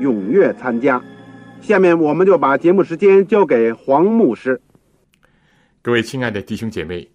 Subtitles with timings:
[0.00, 1.02] 踊跃参加。
[1.60, 4.60] 下面我们就把节目时间交给黄牧师。
[5.82, 7.08] 各位亲爱的弟兄姐妹，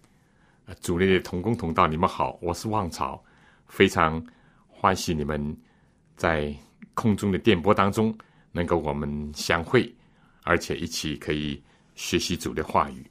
[0.80, 3.22] 主内的同工同道，你们好，我是旺草，
[3.68, 4.24] 非常
[4.68, 5.56] 欢喜你们
[6.16, 6.54] 在
[6.92, 8.16] 空中的电波当中
[8.52, 9.92] 能够我们相会，
[10.42, 11.62] 而且一起可以
[11.94, 13.04] 学习主的话语。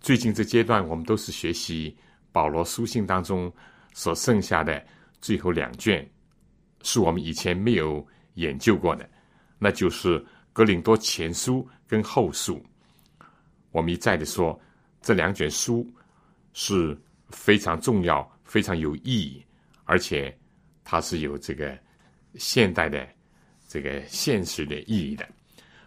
[0.00, 1.96] 最近这阶段，我们都是学习
[2.32, 3.52] 保罗书信当中
[3.92, 4.82] 所剩下的
[5.20, 6.08] 最后两卷，
[6.82, 8.06] 是我们以前没有
[8.38, 9.08] 研究过的，
[9.58, 12.64] 那就是格林多前书跟后书。
[13.70, 14.58] 我们一再的说，
[15.02, 15.86] 这两卷书
[16.52, 16.98] 是
[17.30, 19.44] 非常重要、非常有意义，
[19.84, 20.36] 而且
[20.82, 21.78] 它是有这个
[22.34, 23.06] 现代的
[23.68, 25.28] 这个现实的意义的。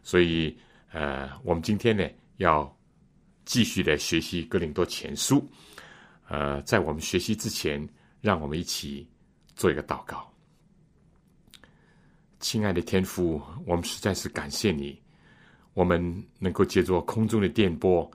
[0.03, 0.55] 所以，
[0.91, 2.07] 呃，我们今天呢
[2.37, 2.71] 要。
[3.43, 5.39] 继续的学习《格林多前书》，
[6.29, 7.85] 呃，在我们学习之前，
[8.21, 9.05] 让我们一起
[9.55, 10.31] 做一个祷告。
[12.41, 14.99] 亲爱的天父，我们实在是感谢你，
[15.75, 16.01] 我们
[16.39, 18.09] 能够借助空中的电波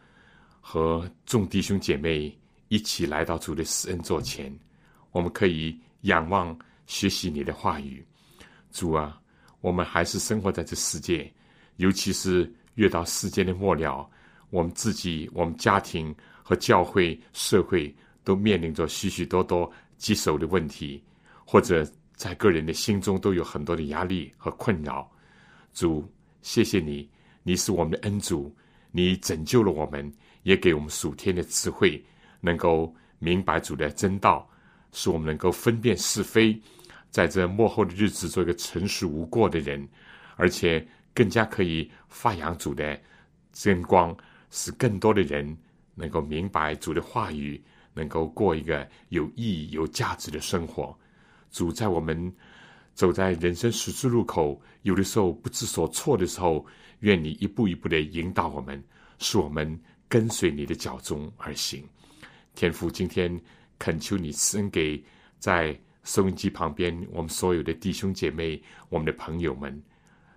[0.61, 2.37] 和众弟兄姐妹
[2.69, 4.53] 一起来到主的施恩座前，
[5.13, 8.05] 我们可以仰望学习你的话语。
[8.73, 9.19] 主啊，
[9.61, 11.33] 我们还是生活在这世界，
[11.77, 14.11] 尤其是越到世界的末了。
[14.51, 21.03] 我们自己、我们家庭和教会、社会都面临着许许多多棘手的问题，
[21.45, 25.09] 或者在个人的心中都有很多的压力和困扰。
[25.73, 26.11] 主，
[26.43, 27.09] 谢谢你，
[27.43, 28.53] 你是我们的恩主，
[28.91, 30.11] 你拯救了我们，
[30.43, 32.03] 也给我们属天的智慧，
[32.41, 34.49] 能够明白主的真道，
[34.93, 36.59] 使我们能够分辨是非，
[37.11, 39.87] 在这幕后的日子做一个诚实无过的人，
[40.37, 40.85] 而且
[41.15, 42.99] 更加可以发扬主的
[43.53, 44.17] 真光。
[44.49, 45.57] 使更多的人
[45.95, 47.61] 能够明白主的话语，
[47.93, 50.97] 能够过一个有意义、有价值的生活。
[51.57, 52.31] 主在我们
[52.93, 56.67] 走在人生十字路口，有的时候不知所措的时候，
[56.99, 58.85] 愿你一步一步的引导我们，
[59.19, 61.83] 使我们跟随你的脚踪而行。
[62.55, 63.41] 天父，今天
[63.79, 65.03] 恳求你赐恩给
[65.39, 65.75] 在
[66.05, 69.83] 收音机旁边我们所有的弟兄姐妹、我们的朋友们，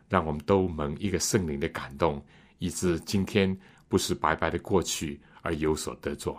[0.07, 2.23] 让我们都蒙一个圣灵的感动，
[2.59, 3.53] 以致今天。
[3.89, 6.37] 不是白白的过去而有所得着，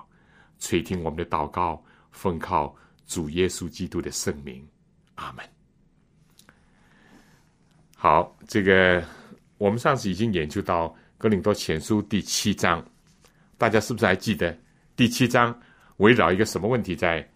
[0.60, 2.72] 垂听我们的祷告，奉靠
[3.10, 4.64] 主耶稣基督的圣名，
[5.16, 5.44] 阿门。
[7.96, 9.04] 好，这个
[9.58, 12.80] 我们上次已经研究到格林多前书第七章，
[13.58, 14.56] 大家是不是还记得
[14.94, 15.60] 第七章
[15.96, 17.28] 围绕一个什么问题在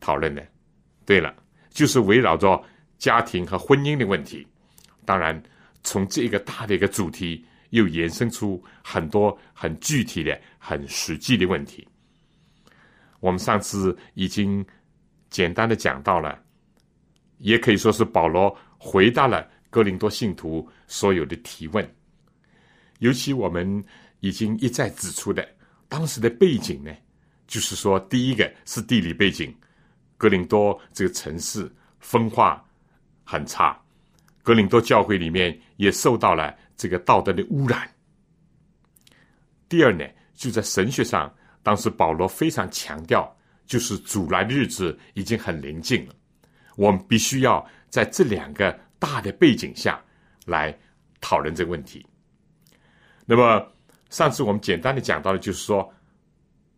[0.00, 0.40] 讨论呢？
[1.04, 1.36] 对了，
[1.68, 2.58] 就是围绕着
[2.96, 4.46] 家庭和婚姻的问题。
[5.04, 5.40] 当然，
[5.82, 7.44] 从这个大的一个主题。
[7.72, 11.88] 又延伸出很多很具体的、很实际的问题。
[13.22, 14.66] 我们上次已经
[15.30, 16.36] 简单的讲到了，
[17.38, 21.88] 也可以说是保罗回答了哥林多信徒所有的提问。
[22.98, 23.82] 尤其我们
[24.18, 25.48] 已经一再指出的，
[25.88, 26.92] 当时的背景呢，
[27.46, 29.54] 就是说，第一个是地理背景，
[30.18, 32.62] 哥林多这个城市风化
[33.22, 33.80] 很差，
[34.42, 36.52] 哥林多教会里面也受到了。
[36.74, 37.88] 这个道德的污染。
[39.68, 40.04] 第二呢，
[40.34, 41.32] 就在神学上，
[41.62, 43.34] 当时保罗非常强调，
[43.66, 46.14] 就是主来的日子已经很临近了。
[46.76, 50.02] 我们必须要在这两个大的背景下
[50.46, 50.76] 来
[51.20, 52.04] 讨论这个问题。
[53.24, 53.66] 那么
[54.10, 55.92] 上次我们简单的讲到的，就是说，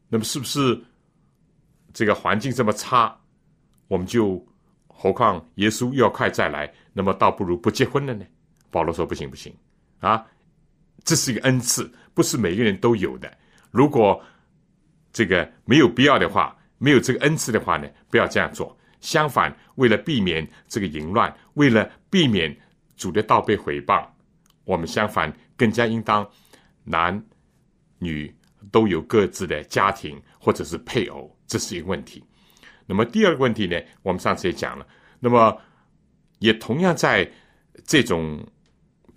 [0.09, 0.79] 那么是不是
[1.93, 3.17] 这个环境这么差，
[3.89, 4.45] 我们就
[4.87, 8.25] 何况耶稣又要快再来，那么倒不如不结婚了呢？
[8.71, 9.55] 保罗说：不行，不行。
[10.01, 10.27] 啊，
[11.05, 13.33] 这是一个恩赐，不是每个人都有的。
[13.71, 14.23] 如果
[15.15, 18.77] 这个没有必要的话，没有这个恩赐的话呢，不要这样做。
[19.01, 22.55] 相反，为了避免这个淫乱，为了避免
[22.97, 24.05] 主的道被毁谤，
[24.65, 26.29] 我们相反更加应当
[26.83, 27.25] 男
[27.99, 28.35] 女
[28.73, 32.23] 都有各自的家庭或者是配偶，这是一个问题。
[32.87, 34.87] 那么第二个问题呢，我们上次也讲了，
[35.21, 35.57] 那么
[36.41, 37.31] 也同样在
[37.87, 38.45] 这种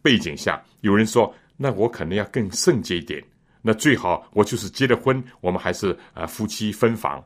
[0.01, 3.23] 背景下，有人说，那我可能要更圣洁一点，
[3.61, 7.23] 那最好我就是结了婚，我们还是呃夫妻分房。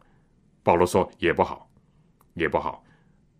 [0.63, 1.67] 保罗说也不好。
[2.35, 2.81] 也不好，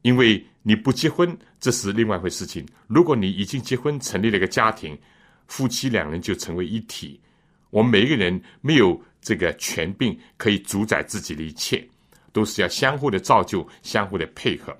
[0.01, 2.67] 因为你不结婚，这是另外一回事情。
[2.88, 4.99] 如果你已经结婚，成立了一个家庭，
[5.47, 7.17] 夫妻两人就成为一体。
[7.69, 11.87] 我们每一个人没有这个权柄可以主宰自己的一切，
[12.33, 14.77] 都是要相互的造就、相互的配合。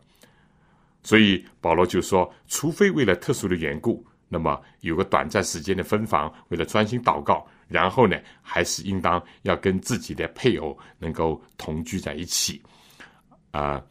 [1.02, 12.62] 所以保罗就说，除非为了特殊的缘故，那么有个短暂时间的分房，为了专心祷告，然后呢，还是应当要跟自己的配偶能够同居在一起
[13.52, 13.82] 啊。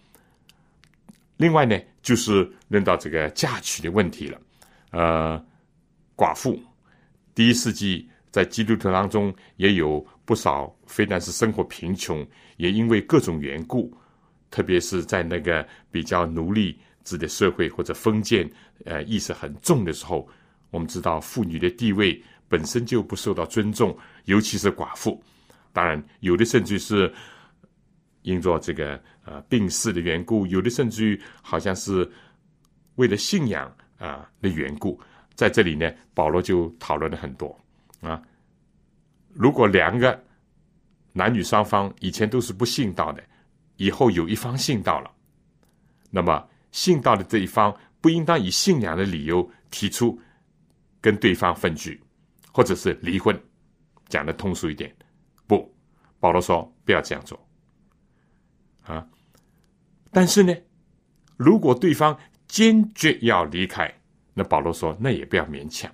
[1.38, 4.38] 另外呢，就是论到这个嫁娶的问题了。
[4.90, 5.42] 呃，
[6.14, 6.60] 寡妇，
[7.34, 12.26] 第一世纪在基督徒当中也有不少，非但是生活贫穷，
[12.58, 13.90] 也因为各种缘故，
[14.50, 18.46] 特别是在那个比较奴隶制的社会或者封建
[18.84, 20.28] 呃意识很重的时候，
[20.70, 25.18] 我们知道妇女的地位本身就不受到尊重，尤其是寡妇。
[25.72, 27.10] 当然，有的甚至是。
[28.22, 32.06] 因着这个呃病逝的缘故，有的甚至于好像是
[32.96, 35.00] 为了信仰啊的缘故，
[35.34, 37.58] 在这里呢，保罗就讨论了很多
[38.02, 38.22] 啊。
[39.32, 40.22] 如果两个
[41.14, 43.24] 男女双方以前都是不信道的，
[43.76, 45.10] 以后有一方信道了，
[46.10, 50.20] 那么信道的这一方不应当以信仰的理由提出
[51.00, 51.98] 跟对方分居，
[52.52, 53.38] 或者是离婚。
[54.08, 54.92] 讲的通俗一点，
[55.46, 55.72] 不，
[56.18, 57.38] 保罗说不要这样做。
[58.82, 59.06] 啊，
[60.10, 60.52] 但是呢，
[61.36, 62.18] 如果对方
[62.48, 63.88] 坚决要离开，
[64.34, 65.88] 那保罗说，那也不要勉强，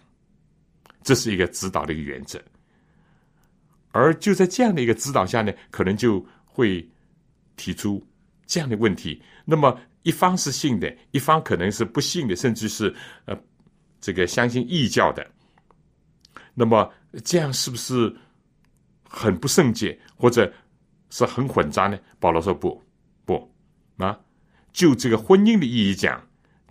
[1.03, 2.43] 这是一个指导的一个原则。
[3.93, 6.89] 而就在这样的一个指导下呢，可能就会
[7.57, 8.03] 提出
[8.47, 12.95] 这样的问题：那么一方是信的，一方可能是不信的，甚至是
[13.27, 13.39] 呃
[14.01, 15.31] 这个相信异教的，
[16.57, 16.93] 那么
[17.25, 18.13] 这样是不是
[19.05, 20.53] 很不圣洁，或者？
[21.09, 21.97] 是很混杂呢。
[22.19, 22.83] 保罗说不
[23.25, 23.49] 不
[23.97, 24.19] 啊，
[24.73, 26.21] 就这个婚姻的意义讲，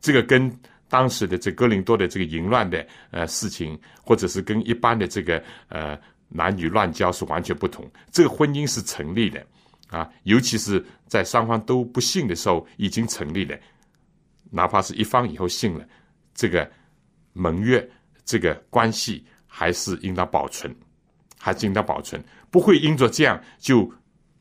[0.02, 0.54] 这个跟
[0.90, 5.98] 当时的这哥林多的这个淫乱的呃事情，或者是跟一般的这个呃
[6.28, 7.90] 男女乱交是完全不同。
[8.12, 9.44] 这个婚姻是成立的
[9.88, 13.58] 啊，尤其是在双方都不信的时候已经成立了，
[14.52, 15.88] 哪怕是一方以后信了，
[16.34, 16.70] 这个
[17.32, 17.90] 盟约
[18.26, 19.26] 这个关系
[19.58, 20.76] 还是应当保存，
[21.38, 22.22] 还是应当保存，
[22.52, 23.90] 不会因着这样就。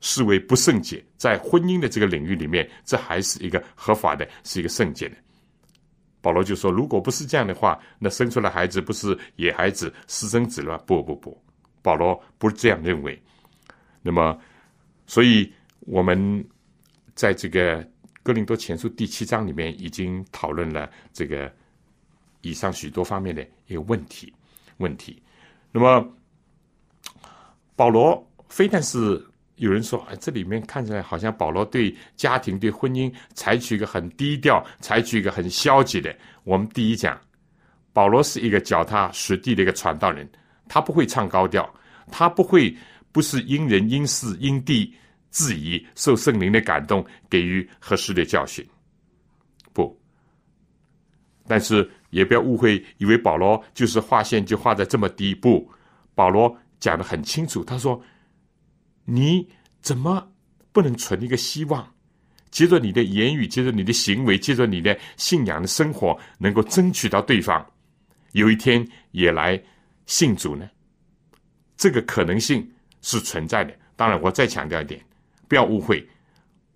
[0.07, 5.17] 视为不圣洁，在婚姻的这个领域里面，这还是一个合法的，是一个圣洁的。
[6.21, 11.43] 保罗就说：“如果不是这样的话，那生出来孩子不是野孩子、私生子了？”不不不，
[11.81, 13.19] 保罗不是这样认为。
[14.03, 14.39] 那么，
[15.07, 15.51] 所以
[15.81, 16.47] 我们
[17.15, 17.83] 在这个
[18.23, 21.51] 哥林多前书第七章里面已经讨论了这个
[22.43, 24.31] 以上许多方面的一个问题。
[24.85, 25.23] 问题，
[25.73, 26.07] 那么
[27.75, 29.25] 保罗非但是。
[29.59, 37.17] 有人说：“哎，这里面看起来好像保罗对家庭、对婚姻采取一个很低调，采取一个很消极的。”我们第一讲，
[37.93, 40.29] 保罗是一个脚踏实地的一个传道人，
[40.69, 41.73] 他不会唱高调，
[42.11, 42.77] 他不会
[43.13, 44.93] 不是因人因事因地
[45.31, 48.69] 质疑，受圣灵的感动给予合适的教训。
[49.73, 49.97] 不，
[51.47, 55.35] 但是也不要误会，以为保罗就是划线就划在这么低。
[55.35, 55.71] 不，
[56.15, 58.03] 保罗讲的很清楚，他说。
[59.07, 59.47] 你
[59.83, 60.33] 怎么
[60.73, 61.87] 不能存一个希望？
[62.51, 67.63] 接着你的言语，接着你的行为，接着你的信仰的生活，能够争取到对方
[68.33, 69.63] 有一天也来
[70.07, 70.67] 信主呢？
[71.77, 72.67] 这个可能性
[73.03, 73.77] 是存在的。
[73.95, 74.99] 当然，我再强调一点，
[75.49, 76.03] 不要误会，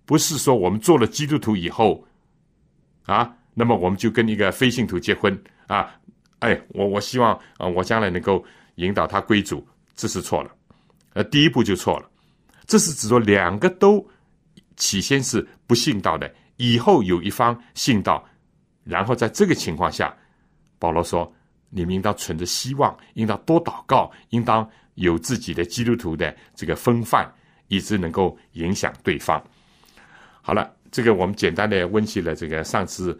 [0.05, 2.07] 不是说我们做了基督徒以后
[3.05, 5.37] 啊，那么我们就跟一个非信徒结婚
[5.67, 5.93] 啊？
[6.39, 8.41] 哎，我我希望啊，我将来能够
[8.75, 10.49] 引导他归主，这是错了，
[11.11, 12.09] 呃，第一步就错了。
[12.65, 14.07] 这是指说两个都
[14.77, 18.25] 起先是不信道的，以后有一方信道，
[18.85, 20.15] 然后在这个情况下，
[20.77, 21.29] 保罗说
[21.69, 27.29] ：“你们应当存着希望，应当多祷告，应当有自己的基督徒的这个风范，
[27.67, 29.43] 以致能够影响对方。”
[30.41, 33.19] 好了，这个我们简单的温习了这个上次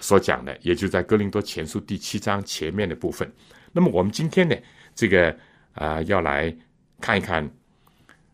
[0.00, 3.30] 所讲的，也就在哥林多前书第七章前面的部分。
[3.72, 4.56] 那么我们今天呢，
[4.94, 5.36] 这个
[5.72, 6.54] 啊，要来
[7.00, 7.48] 看一看。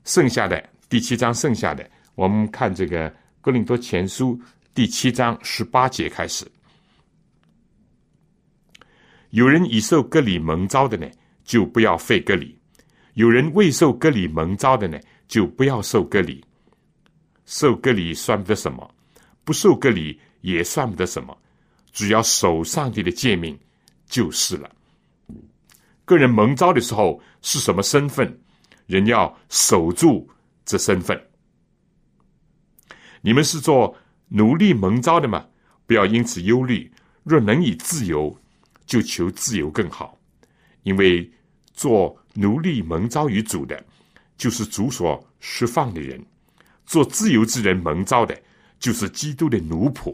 [0.04, 4.40] 剩下的第七章，剩下的我们看这个哥林多前书
[4.74, 6.50] 第七章十八节开始。
[9.28, 11.06] 有人已受割礼蒙召的呢，
[11.44, 12.48] 就不要废割礼；
[13.14, 14.98] 有人未受割礼蒙召的呢，
[15.28, 16.42] 就不要受割礼。
[17.44, 18.92] 受割礼算不得什么，
[19.44, 21.36] 不受割礼也算不得什么，
[21.92, 23.58] 只要守上帝的诫命
[24.06, 24.70] 就是了。
[26.04, 28.40] 个人蒙召的时候是什么身份，
[28.86, 30.28] 人要守住
[30.64, 31.20] 这身份。
[33.20, 33.96] 你们是做
[34.28, 35.46] 奴隶蒙召的吗？
[35.86, 36.90] 不要因此忧虑。
[37.22, 38.36] 若能以自由。
[38.86, 40.18] 就求自由更好，
[40.82, 41.30] 因为
[41.72, 43.80] 做奴隶蒙召于主的，
[44.36, 46.20] 就是主所释放的人；
[46.86, 48.36] 做自由之人蒙召的，
[48.80, 50.12] 就是基督的奴仆。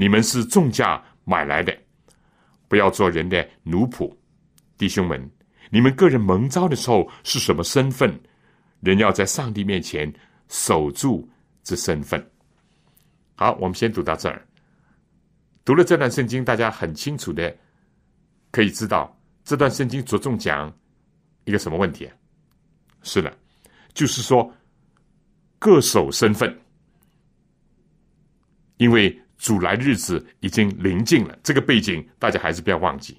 [0.00, 1.78] 你们是重价买来的，
[2.68, 4.10] 不要做人的奴仆，
[4.78, 5.30] 弟兄们。
[5.68, 8.18] 你们个人蒙召的时候是什么身份？
[8.80, 10.10] 人要在上帝面前
[10.48, 11.28] 守住
[11.62, 12.30] 这身份。
[13.34, 14.42] 好，我们先读到这儿。
[15.66, 17.54] 读了这段圣经，大家很清楚的。
[18.50, 19.14] 可以知道
[19.44, 20.74] 这段圣经着重讲
[21.44, 22.10] 一个什么问题？
[23.02, 23.30] 是的，
[23.92, 24.50] 就是说
[25.58, 26.58] 各守身份，
[28.78, 31.36] 因为主来日子已经临近了。
[31.42, 33.16] 这个背景大家还是不要忘记。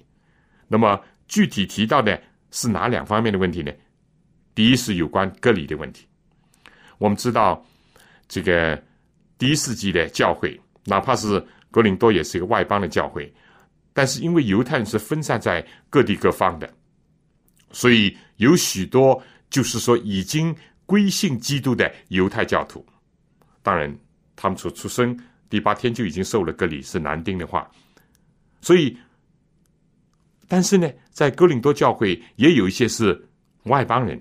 [0.68, 2.18] 那么具体提到的
[2.52, 3.72] 是哪两方面的问题呢？
[4.54, 6.06] 第一是有关隔离的问题。
[6.98, 7.66] 我们知道
[8.28, 8.80] 这个
[9.36, 13.32] 第一世纪的教会，哪怕是格林多，也是一个外邦的教会。
[13.92, 16.72] 但是因为犹太人是分散在各地各方的，
[17.72, 20.54] 所以有许多就是说已经
[20.86, 22.86] 归信基督的犹太教徒。
[23.60, 23.94] 当然，
[24.36, 25.18] 他们所出生
[25.52, 27.70] 第八天就已经受了割礼，是男丁的话。
[28.62, 28.96] 所以，
[30.48, 33.28] 但是呢，在哥林多教会也有一些是
[33.64, 34.18] 外邦人，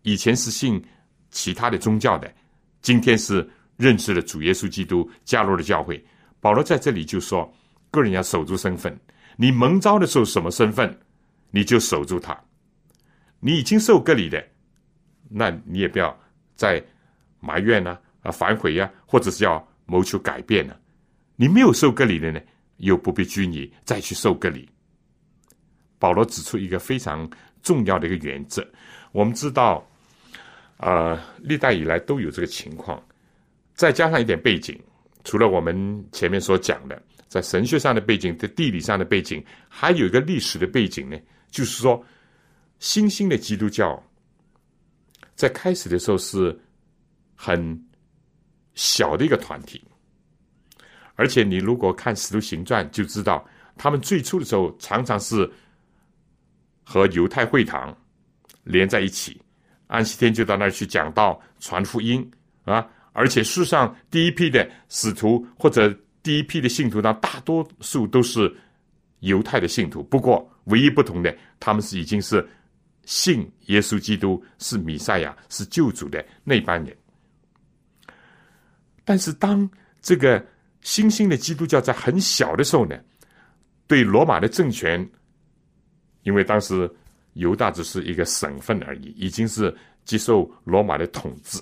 [0.00, 0.82] 以前是信
[1.30, 2.32] 其他的宗教的，
[2.80, 6.02] 今天是认识了主耶稣基督，加入了教会。
[6.40, 7.52] 保罗在这里就说。
[7.90, 8.98] 个人要守住身份，
[9.36, 10.98] 你蒙召的时候什么身份，
[11.50, 12.38] 你就守住它。
[13.40, 14.42] 你已经受割礼的，
[15.28, 16.18] 那你也不要
[16.54, 16.82] 再
[17.40, 20.76] 埋怨呢、啊反悔呀，或者是要谋求改变呢。
[21.34, 22.40] 你没有受割礼的呢，
[22.76, 24.68] 又不必拘泥再去受割礼。
[25.98, 27.28] 保罗指出一个非常
[27.62, 28.64] 重要的一个原则，
[29.10, 29.84] 我们知道，
[30.76, 33.02] 啊，历代以来都有这个情况，
[33.74, 34.80] 再加上一点背景，
[35.24, 37.02] 除了我们前面所讲的。
[37.28, 41.18] 在神学上的背景，在地理上的背景，还有一个历史的背景呢。
[41.50, 42.02] 就是说，
[42.78, 44.02] 新兴的基督教
[45.34, 46.58] 在开始的时候是
[47.34, 47.78] 很
[48.78, 49.84] 小的一个团体，
[51.16, 53.44] 而且你如果看《使徒行传》，就知道
[53.76, 55.50] 他们最初的时候常常是
[56.84, 57.92] 和犹太会堂
[58.62, 59.42] 连在一起，
[59.88, 62.24] 安息天就到那儿去讲道、传福音
[62.62, 62.88] 啊。
[63.12, 65.92] 而且世上第一批的使徒或者
[66.22, 68.56] 第一批的信徒呢，大多数都是
[69.18, 70.04] 犹太的信徒。
[70.04, 72.48] 不过，唯一不同的，他们是已经是
[73.06, 76.96] 信耶稣基督是弥赛亚、是救主的那班人。
[79.08, 79.66] 但是，当
[80.02, 80.44] 这个
[80.82, 82.94] 新兴的基督教在很小的时候呢，
[83.86, 85.08] 对罗马的政权，
[86.24, 86.86] 因为当时
[87.32, 89.74] 犹大只是一个省份而已，已经是
[90.04, 91.58] 接受罗马的统治。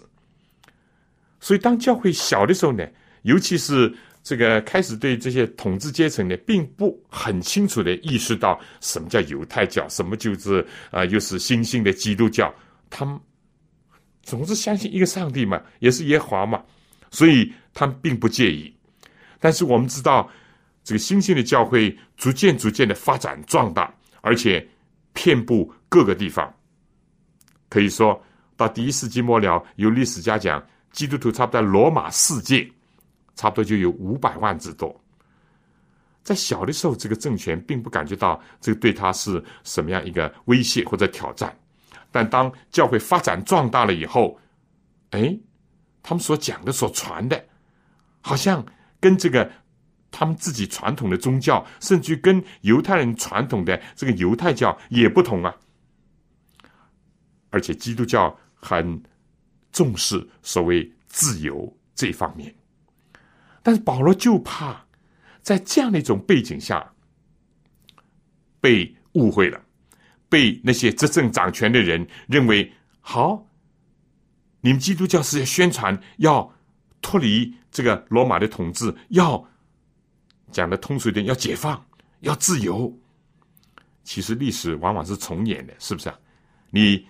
[1.39, 2.85] 所以，当教会小的时候呢，
[3.23, 3.95] 尤其是。
[4.29, 12.53] 这个开始对这些统治阶层呢，并不很清楚的意识到什么叫犹太教，什么就是啊，又是新兴的基督教。
[12.91, 13.17] 他们
[14.25, 16.61] 总是相信一个上帝嘛，也是耶和华嘛，
[17.11, 18.75] 所以他们并不介意。
[19.39, 20.31] 但是我们知道，
[20.85, 24.67] 这个新兴的教会逐渐逐渐的发展壮大，而且
[25.13, 26.53] 遍布各个地方。
[27.69, 28.23] 可以说
[28.57, 32.71] 到第一世纪末了，有历史家讲，基督徒差不多在罗马世界。
[33.35, 34.99] 差不多就有五百万之多。
[36.23, 41.55] 在小的时候，这个政权并不感觉到这个对他是什么样一个威胁或者挑战。
[42.11, 44.41] 但当教会发展壮大了以后，
[45.11, 45.39] 哎，
[46.07, 47.45] 他们所讲的、所传的，
[48.21, 48.65] 好像
[49.01, 49.51] 跟这个
[50.13, 55.53] 他们自己传统的宗教，甚至跟犹太人传统的这个犹太教也不同啊。
[57.51, 59.03] 而且基督教很
[59.73, 62.55] 重视所谓自由这方面。
[63.65, 64.87] 但是保罗就怕
[65.43, 66.89] 在这样的一种背景下
[68.61, 69.61] 被误会了，
[70.29, 73.45] 被那些执政掌权的人认为好，
[74.67, 76.53] 你们基督教是要宣传要
[77.01, 79.41] 脱离这个罗马的统治，要
[80.51, 81.81] 讲的通俗一点，要解放，
[82.23, 82.93] 要自由。
[84.03, 86.19] 其实历史往往是重演的，是不是啊？
[86.71, 87.07] 你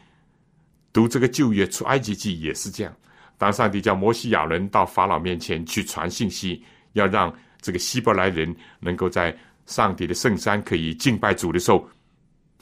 [0.93, 2.95] 读这个旧约出埃及记也是这样。
[3.39, 9.35] 当上帝叫摩西亚人到法老面前去传信息，要让这个希伯来人能够在
[9.65, 11.89] 上帝的圣山可以敬拜主的时候，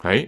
[0.02, 0.24] 哎，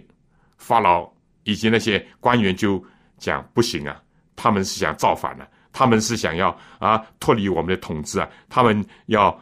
[0.56, 1.08] 法老
[1.44, 2.84] 以及那些官员就
[3.16, 4.02] 讲不行啊，
[4.36, 9.36] 他们是想造反了，他们是想要啊脱离我们的统治啊，他们要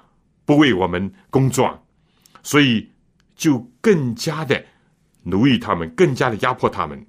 [0.45, 1.69] 不为我们工作，
[2.43, 2.89] 所以
[3.35, 4.65] 就更加的
[5.23, 7.05] 奴役他们，更加的压迫他们。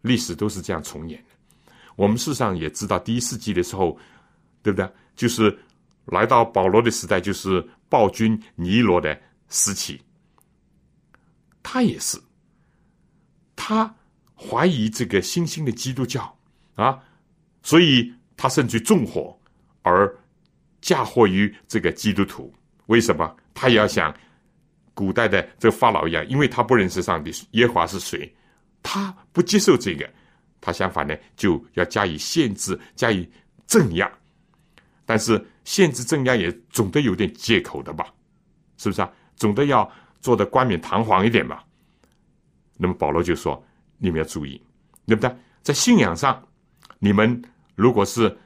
[0.00, 1.62] 历史都是这样重演的。
[1.96, 3.98] 我们事实上也知道，第一世纪的时候，
[4.62, 4.88] 对不对？
[5.16, 5.56] 就是
[6.04, 10.00] 来到保罗的时代，就是暴君尼罗的时期。
[11.64, 12.16] 他也是，
[13.56, 13.92] 他
[14.36, 16.32] 怀疑这个新兴的基督教
[16.76, 17.02] 啊，
[17.68, 19.38] 所以他甚至纵火
[19.82, 20.10] 而
[20.80, 22.50] 嫁祸于这个基督徒。
[22.86, 23.36] 为什么？
[23.52, 24.14] 他也要像
[24.94, 28.34] 古代的这个法老一样，因为他不认识上帝，耶和华是谁。
[28.82, 30.08] 他不接受这个，
[30.62, 33.28] 他相反呢，就要加以限制、加以
[33.66, 34.10] 镇压。
[35.04, 38.06] 但是限制镇压也总得有点借口的吧？
[38.78, 39.12] 是不是啊？
[39.36, 41.62] 总得要做的冠冕堂皇一点吧？
[42.78, 43.62] 那么保罗就说
[43.98, 44.58] ：“你们要注意，
[45.06, 45.30] 对不对？
[45.62, 46.42] 在信仰上，
[46.98, 47.42] 你们
[47.78, 48.36] 如果是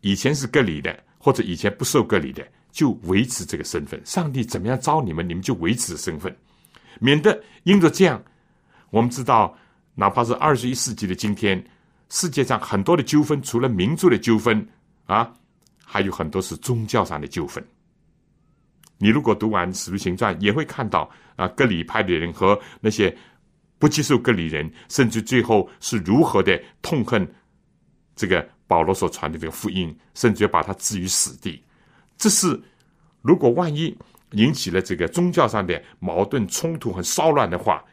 [0.00, 4.04] 以前是隔离的，或者以前不受隔离的，就维持这个身份。
[4.04, 6.36] 上帝怎么样招你们，你们就维持身份，
[6.98, 8.20] 免得因着这样。”
[8.90, 9.56] 我们知道，
[9.94, 11.64] 哪怕是二十一世纪的今天，
[12.08, 14.66] 世界上很多的纠纷，除了民族的纠纷
[15.06, 15.32] 啊，
[15.84, 17.64] 还有很多是宗教上的纠纷。
[18.98, 23.16] 你如果读完《使徒行传》，也会看到啊，割礼派的人和那些
[23.78, 27.24] 不接受割礼人，甚至最后是如何的痛恨
[28.14, 31.62] 这个保罗所传的这个福音，甚至要把他置于死地。
[32.16, 32.60] 这是
[33.20, 33.96] 如果万一
[34.32, 37.84] 引起了这个宗教上的矛盾冲突和骚乱的话。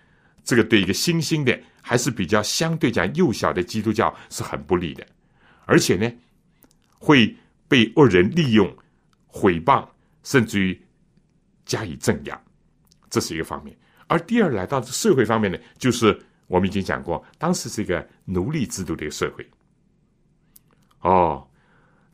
[0.42, 5.06] 这个对一个新兴的还是比较相对讲幼小的基督教是很不利的，
[5.66, 6.12] 而且呢，
[6.98, 7.36] 会
[7.68, 8.76] 被恶人利用、
[9.28, 9.88] 毁谤，
[10.24, 10.82] 甚至于
[11.66, 12.42] 加以镇压，
[13.12, 13.78] 这是一个方面。
[14.08, 19.48] 而第二，来到社会方面呢，就是我们已经讲过，当时是一个奴隶制度的一个社会。
[21.02, 21.48] 哦，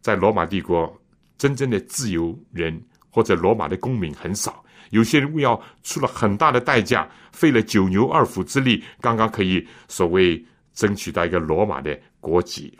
[0.02, 1.02] 在罗马帝国，
[1.38, 4.64] 真正的自由人或者罗马的公民很少。
[4.92, 10.44] 有些人为要出了很大的代价，费了九牛二虎之力，刚刚可以所谓
[10.74, 12.78] 争取到一个罗马的国籍。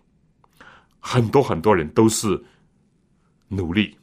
[1.00, 2.42] 很多很多人都是
[3.48, 3.98] 奴隶，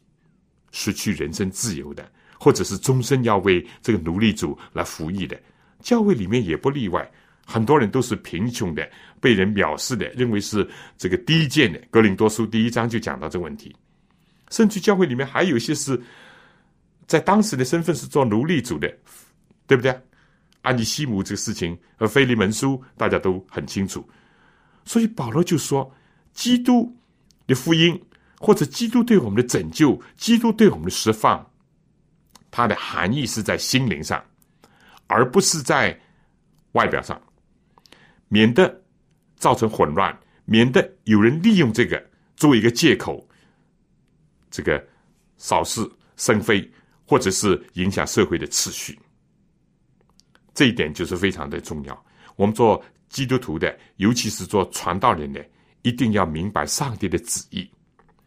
[0.72, 5.40] 失去人身自由的，或者是终身要为这个奴隶主来服役的。
[5.80, 7.10] 教会里面也不例外，
[7.46, 8.88] 很多人都是贫穷的，
[9.20, 11.81] 被人藐视的，认为是这个低贱的。
[11.90, 13.74] 格林多书第一章就讲到这个问题，
[14.50, 16.00] 甚至教会里面还有一些是。
[17.09, 18.88] 在当时的身份是做奴隶主的，
[19.66, 19.94] 对不对？
[20.62, 24.09] 安尼西姆这个事情和腓利门书大家都很清楚，
[24.85, 25.92] 所以保罗就说：
[26.33, 26.90] 基督
[27.46, 28.00] 的福音
[28.38, 31.44] 或者基督对我们的拯救，基督对我们的释放，
[32.50, 34.24] 它的含义是在心灵上，
[35.09, 36.00] 而不是在
[36.72, 37.20] 外表上，
[38.32, 38.82] 免得
[39.36, 42.02] 造成混乱，免得有人利用这个
[42.34, 43.28] 作为一个借口，
[44.50, 44.82] 这个
[45.36, 45.80] 扫视
[46.16, 46.66] 生非。
[47.04, 48.98] 或者是影响社会的秩序，
[50.54, 52.06] 这一点就是非常的重要。
[52.36, 55.44] 我们做基督徒的，尤其是做传道人的，
[55.82, 57.70] 一定要明白上帝的旨意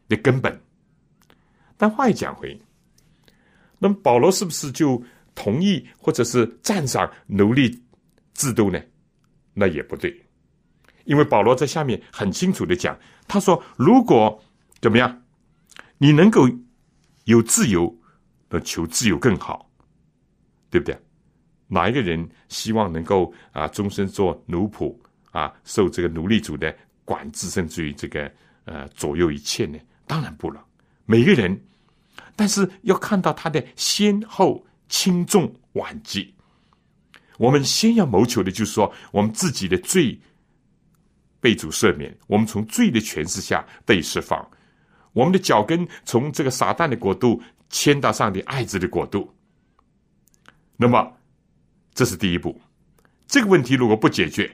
[0.07, 0.61] 的根本。
[1.77, 2.61] 但话又讲回，
[3.79, 5.01] 那么保罗是不是就
[5.33, 7.81] 同意或者是赞赏奴隶
[8.35, 8.79] 制度呢？
[9.55, 10.23] 那也不对，
[11.05, 12.95] 因为保罗在下面很清楚的讲，
[13.27, 14.43] 他说：“如果
[14.79, 15.23] 怎么样，
[15.97, 16.47] 你能够
[17.23, 17.93] 有自由。”
[18.63, 19.69] 求自由更好，
[20.69, 20.97] 对不对？
[21.67, 24.97] 哪一个人希望能够啊终身做奴仆
[25.31, 28.31] 啊，受这个奴隶主的管制，甚至于这个
[28.63, 29.77] 呃左右一切呢？
[30.07, 30.65] 当然不了。
[31.05, 31.59] 每个人，
[32.33, 36.33] 但是要看到他的先后轻重缓急。
[37.37, 40.19] 我们先要谋求的，就是说我们自己的罪
[41.39, 44.49] 被主赦免，我们从罪的权势下被释放，
[45.13, 47.41] 我们的脚跟从这个撒旦的国度。
[47.71, 49.27] 迁到上帝爱子的国度，
[50.77, 51.11] 那么
[51.95, 52.61] 这是第一步。
[53.27, 54.49] 这个问题如果不解决，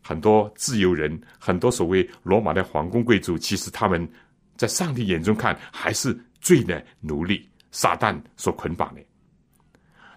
[0.00, 4.08] 很多自由人，很多所谓罗马的皇宫贵族，其实他们
[4.56, 9.00] 在上帝眼中看还是罪的奴隶，撒旦所捆绑的。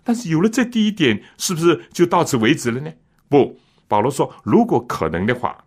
[0.08, 2.89] 但是有了这第一点，是不是就到此为止了呢？
[3.28, 5.62] 不，保罗说，如果可能的话，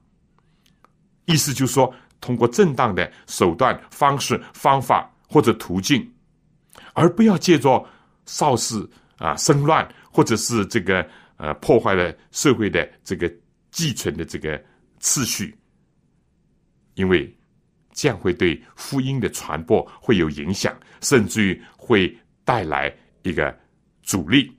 [1.26, 5.06] 意思就是说，通过正当的手段、方式、方法。
[5.32, 6.12] 或者途径，
[6.92, 7.88] 而不要借着
[8.24, 8.84] 肇事
[9.16, 13.32] 啊、生乱，或者是这个呃破坏了社会的这个
[13.70, 14.60] 寄存的这个
[14.98, 15.56] 次序，
[16.94, 17.32] 因为
[17.92, 22.12] 这样会对福音的传播会有影响，甚至于会
[22.44, 23.56] 带来一个
[24.10, 24.50] 阻力。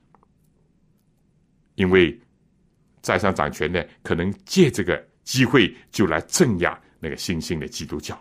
[1.74, 2.18] 因为
[3.02, 8.16] 在上掌权的可能借这个机会就来镇压那个新兴的基督教，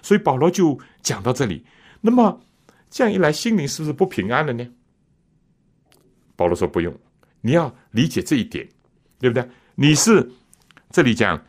[0.00, 1.64] 所以保罗就讲到这里。
[2.00, 2.40] 那么
[2.88, 4.66] 这样一来，心灵是不是不平安了呢？
[6.36, 6.94] 保罗说不用，
[7.40, 8.66] 你要理解这一点，
[9.18, 9.46] 对不对？
[9.74, 10.30] 你是
[10.90, 11.42] 这里讲，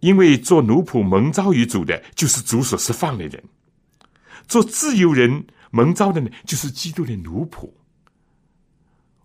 [0.00, 3.42] 因为做奴仆蒙召于主的，就是主所释放的人；
[4.46, 7.70] 做自由人蒙召的呢，就是基督的奴仆。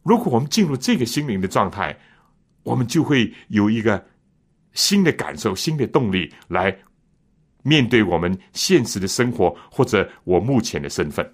[0.04, 1.98] 如果我们进入这个心灵的状态，
[2.64, 4.06] 我们就会有一个
[4.74, 6.78] 新的感受、新的动力来
[7.62, 11.26] 面对我们现实的生活，或者我目前的身份。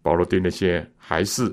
[0.00, 1.52] 保罗对那些还是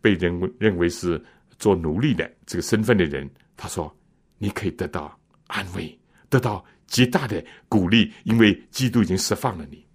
[0.00, 1.24] 被人认为是
[1.56, 3.96] 做奴隶的这个身份的人，他说
[4.38, 5.16] ：“你可以得到
[5.46, 5.96] 安慰，
[6.28, 9.86] 得到极大的鼓励，因为基督已经释放了你。”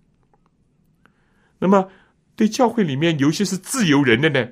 [1.59, 1.85] 那么。
[2.35, 4.47] 对教会里面有些是自由人的呢，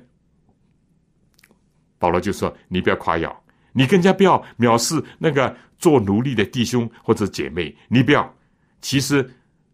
[1.98, 7.74] 保罗就说：“你不要夸耀，你更加不要藐视那个做奴隶的弟兄或者姐妹。
[7.88, 8.34] 你不要，
[8.80, 9.28] 其实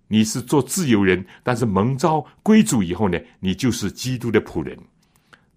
[0.08, 4.78] 你是做自由人，但是蒙召归主以后呢，你就是基督的仆人。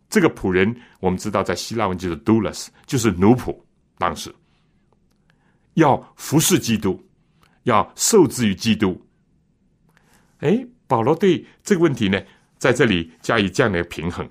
[0.10, 3.56] 这个仆人，我们知道在希腊文就是 doulos，就是奴仆。
[3.98, 4.34] 当时
[5.74, 7.04] 要服侍基督，
[7.64, 9.00] 要受制于基督。
[10.40, 12.22] 哎，保罗对这个问题呢？”
[12.64, 14.26] 在这里加以这样的平衡，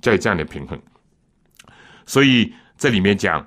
[0.00, 0.80] 加以这样的平衡，
[2.06, 3.46] 所以这里面讲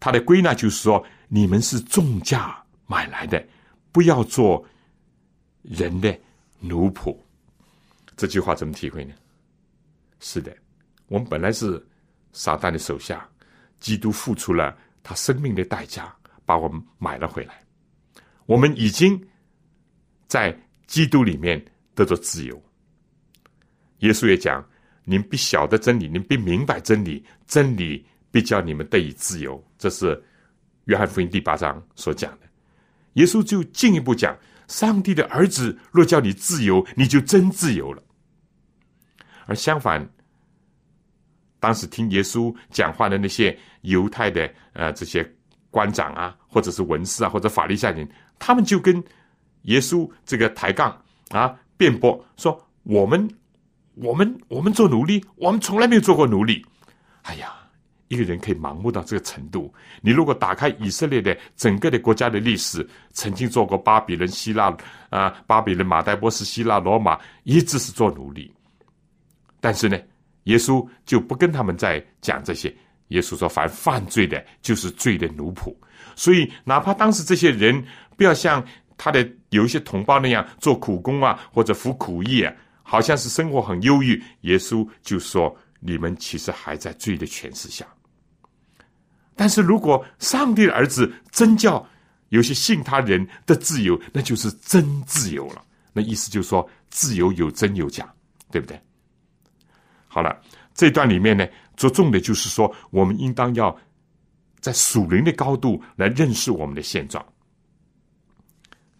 [0.00, 3.46] 他的归纳就是说，你们是重价买来的，
[3.92, 4.66] 不要做
[5.60, 6.18] 人的
[6.58, 7.14] 奴仆。
[8.16, 9.12] 这句话怎么体会呢？
[10.20, 10.56] 是的，
[11.08, 11.86] 我们本来是
[12.32, 13.28] 撒旦的手下，
[13.78, 17.62] 基督付出了他生命的代价，把我们买了回来。
[18.46, 19.22] 我们已经
[20.28, 21.62] 在基督里面
[21.94, 22.58] 得到自由。
[24.00, 24.62] 耶稣也讲
[25.04, 30.22] ：“您必晓得真理，您必明白真理，真理必叫你们得以自由。”这是
[30.84, 32.40] 约翰福音第八章所讲的。
[33.14, 34.36] 耶稣就进一步讲
[34.68, 38.02] ：“上帝的儿子若叫你自由，你就真自由了。”
[39.46, 40.06] 而相反，
[41.58, 45.26] 当时听耶稣讲话的那些犹太的呃这些
[45.70, 48.06] 官长啊，或者是文士啊，或者法利赛人，
[48.38, 49.02] 他们就跟
[49.62, 53.26] 耶稣这个抬杠啊，辩驳说：“我们。”
[53.96, 56.64] 我们我们做奴隶，我们从来没有做过奴隶。
[57.22, 57.54] 哎呀，
[58.08, 59.72] 一个人可以盲目到这个程度。
[60.02, 64.76] 你如果打开以色列的整个的国家的历史，曾经做过巴比伦、希腊
[65.08, 68.52] 啊，巴比伦、马代波斯、希腊、罗马，一直是做奴隶。
[69.60, 69.98] 但是呢，
[70.44, 72.72] 耶稣就不跟他们在讲这些。
[73.08, 75.74] 耶稣说：“凡犯罪的，就是罪的奴仆。
[76.14, 77.82] 所以，哪怕当时这些人
[78.14, 78.62] 不要像
[78.98, 82.52] 他的有一些同胞那样做苦工啊，或者服苦役啊。”
[82.88, 87.84] 好像是生活很忧郁，耶稣就说：“你们其实还在罪的诠释下。
[89.34, 91.84] 但是如果上帝的儿子真叫
[92.28, 95.60] 有些信他人的自由，那就是真自由了。
[95.92, 98.08] 那意思就是说，自由有真有假，
[98.52, 98.80] 对不对？
[100.06, 100.40] 好了，
[100.72, 101.44] 这段里面呢，
[101.74, 103.76] 着重的就是说，我们应当要
[104.60, 107.24] 在属灵的高度来认识我们的现状。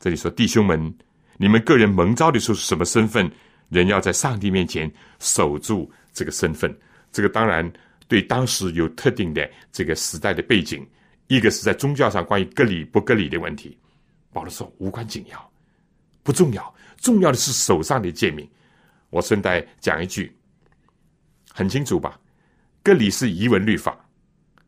[0.00, 0.92] 这里说，弟兄们，
[1.36, 3.30] 你们个人蒙召的时候是什么身份？
[3.68, 6.72] 人要在上帝面前守住这个身份，
[7.10, 7.70] 这个当然
[8.06, 10.86] 对当时有特定的这个时代的背景。
[11.26, 13.76] 一个是在宗教上关于割礼不割礼的问题，
[14.32, 15.50] 保罗说无关紧要，
[16.22, 18.48] 不重要，重要的是手上的诫命。
[19.10, 20.32] 我顺带讲一句，
[21.52, 22.20] 很清楚吧？
[22.84, 23.98] 割礼是遗文律法，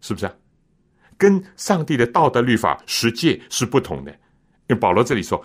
[0.00, 0.28] 是不是？
[1.16, 4.11] 跟上帝的道德律法十诫是不同的。
[4.11, 5.44] 因为保罗这里说。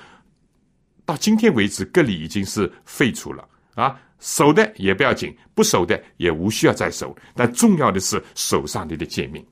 [1.05, 7.13] 到今天为止，割礼已经是废除了啊，守的也不要紧，不守的也无需要再守。
[7.35, 9.45] 但重要的是守上帝的诫命。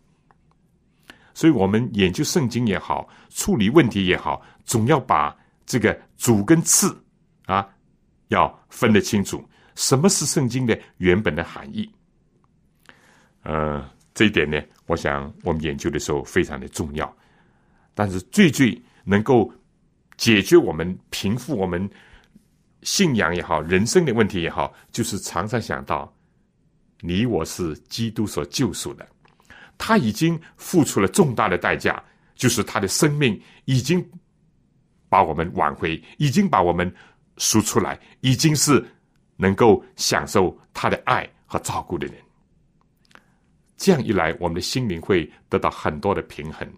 [1.34, 5.36] 所以，我们研究圣经也好，处理问题也好，总要把
[5.66, 6.98] 这个主跟次
[7.46, 7.68] 啊，
[8.30, 9.44] 要分得清楚。
[9.76, 11.90] 什么是圣经的原本的含义？
[13.44, 17.14] 呃，这一点呢，我想我们研究的时候非常的重要。
[17.94, 19.54] 但是，最最能够。
[20.22, 21.90] 解决我们平复我们
[22.84, 26.16] 信仰也好，人生的问题也好，就是常常想到
[27.00, 29.08] 你我是基督所救赎的，
[29.80, 32.00] 他已经付出了重大的代价，
[32.36, 34.08] 就是他的生命已经
[35.10, 36.94] 把我们挽回，已经把我们
[37.38, 38.86] 赎出来，已经是
[39.38, 42.16] 能够享受他的爱和照顾的人。
[43.76, 46.72] 这样一来，我们的心灵会得到很多的平衡。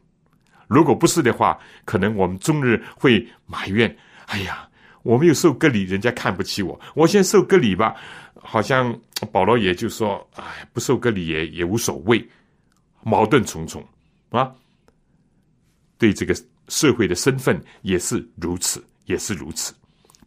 [0.74, 4.68] 如果不是的话，可能我们终日会埋怨：哎呀，
[5.04, 7.96] 我没有受割礼，人家看不起我；我先受割礼吧，
[8.36, 8.98] 好像
[9.32, 12.28] 保罗也就说：哎，不受割礼也也无所谓，
[13.04, 13.86] 矛盾重重
[14.30, 14.52] 啊。
[15.98, 16.36] 对这个
[16.70, 19.74] 社会的身份也是如此，也是如此。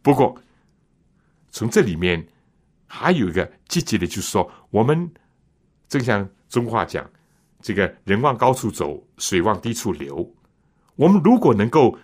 [0.01, 0.41] 不过，
[1.51, 2.25] 从这里面
[2.87, 5.11] 还有一个积极的，就是说，我们
[5.89, 7.09] 正像中话讲，
[7.61, 10.33] 这个人往高处走，水往低处流。
[10.97, 11.97] 我们如果能够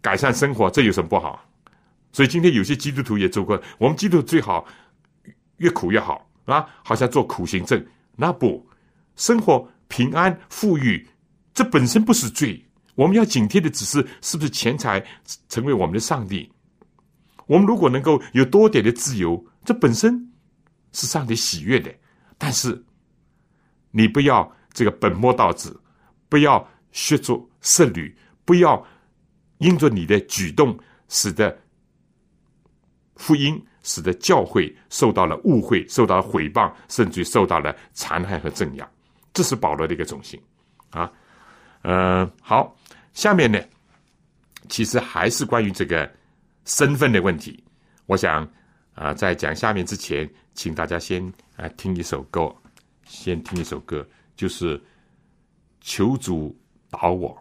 [0.00, 1.46] 改善生活，这有什么不好？
[2.12, 4.66] 所以今天有些基督徒也做过，我们基督最好
[5.58, 7.86] 越苦越好啊，好像做苦行僧。
[8.16, 8.66] 那不，
[9.14, 11.06] 生活平安富裕，
[11.54, 12.64] 这本身不是罪。
[12.96, 15.04] 我们要警惕的只是，是不是钱财
[15.48, 16.50] 成为我们的上帝？
[17.46, 20.32] 我们如果能够有多点的自由，这本身
[20.92, 21.94] 是上帝喜悦的。
[22.36, 22.84] 但是，
[23.90, 25.74] 你不要这个本末倒置，
[26.28, 28.16] 不要削足适履。
[28.50, 28.84] 不要
[29.58, 30.76] 因着你的举动，
[31.08, 31.56] 使得
[33.14, 38.90] 福音、使得教会受到了误会、受到了毁谤，甚至受到了残害和镇压。
[39.32, 40.42] 这是保罗的一个中心
[40.90, 41.08] 啊。
[41.82, 42.76] 嗯，好，
[43.12, 43.60] 下面呢，
[44.68, 46.12] 其实还是关于这个
[46.64, 47.62] 身份的问题。
[48.06, 48.44] 我想
[48.94, 52.52] 啊，在讲下面之前，请大家先啊听一首歌，
[53.04, 54.82] 先听一首歌，就是
[55.80, 56.58] 求主
[56.90, 57.40] 导我。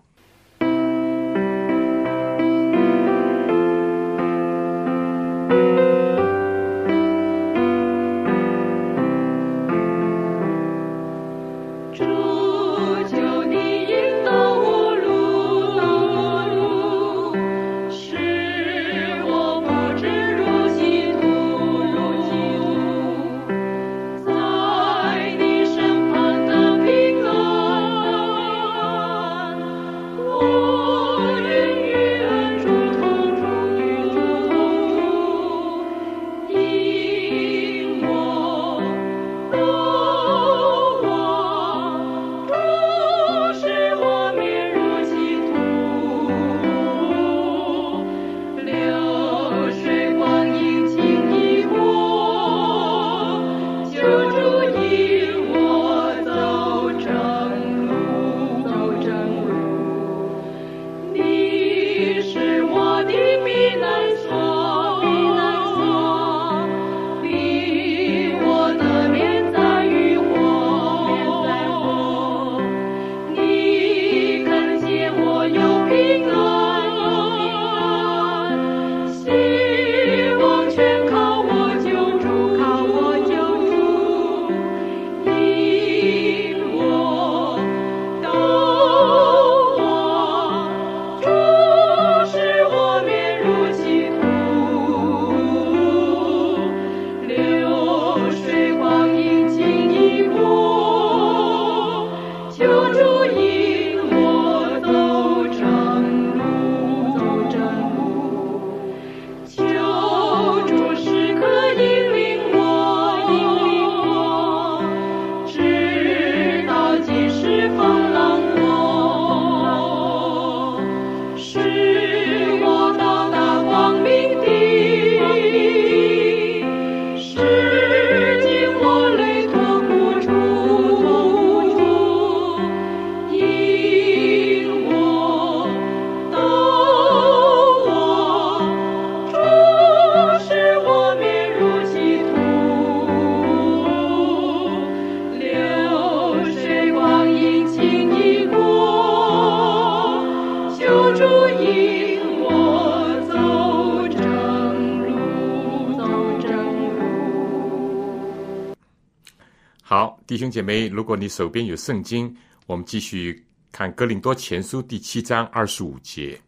[160.49, 162.35] 姐妹，如果你手边有圣经，
[162.65, 166.39] 我们继续看《哥林多前书》第七章二十五节。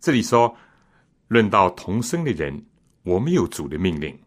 [0.00, 0.54] 这里说
[1.28, 2.64] ：“论到同生的人，
[3.02, 4.18] 我没有主的命令，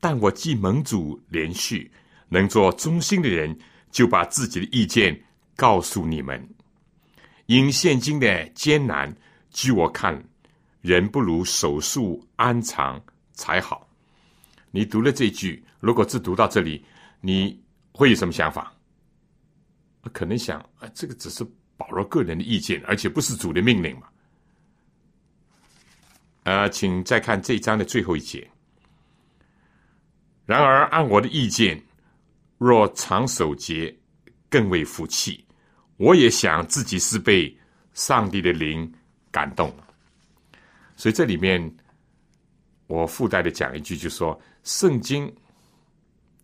[0.00, 1.90] 但我既蒙主连续，
[2.28, 3.58] 能做忠心的人，
[3.90, 5.18] 就把自己的意见
[5.56, 6.48] 告诉你们。
[7.46, 9.14] 因现今的艰难，
[9.50, 10.22] 据我看，
[10.80, 13.88] 人不如守术安藏才好。”
[14.70, 16.84] 你读了这句，如果只读到这里，
[17.20, 17.60] 你。
[17.92, 18.74] 会有什么想法？
[20.12, 24.08] 可能想啊，这个只是保罗个人的意见，而且不是主的命令嘛。
[26.44, 28.50] 呃，请再看这一章的最后一节。
[30.44, 31.80] 然而，按我的意见，
[32.58, 33.96] 若常守节，
[34.50, 35.46] 更为福气。
[35.98, 37.56] 我也想自己是被
[37.94, 38.92] 上帝的灵
[39.30, 39.72] 感动。
[40.96, 41.72] 所以这里面
[42.88, 45.32] 我附带的讲一句，就说圣经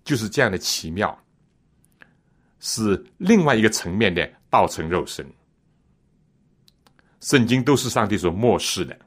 [0.05, 1.21] 就是这样的奇妙，
[2.61, 5.27] 是另外一个层面的道成肉身。
[7.21, 8.99] 圣经都是上帝所漠视的，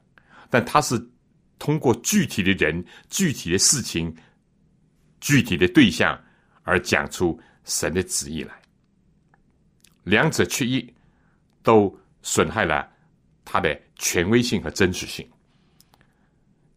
[0.50, 1.02] 但它是
[1.58, 4.14] 通过具体的人、具体的事情、
[5.20, 6.18] 具体的对象
[6.62, 8.54] 而讲出神的旨意来。
[10.04, 10.92] 两者缺一，
[11.62, 12.86] 都损害了
[13.44, 15.26] 它的权威性和真实性。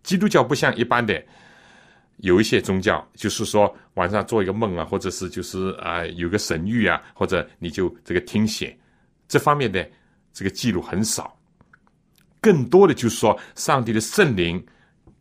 [0.04, 1.22] 基督教不像一般的
[2.18, 8.78] 有一些宗教，就是说晚上做一个梦啊，或者是就是啊有个神谕啊，或者你就这个听写
[9.28, 9.90] 这方面的
[10.34, 11.38] 这个记录很少。
[12.42, 14.64] 更多的就是说，上帝的圣灵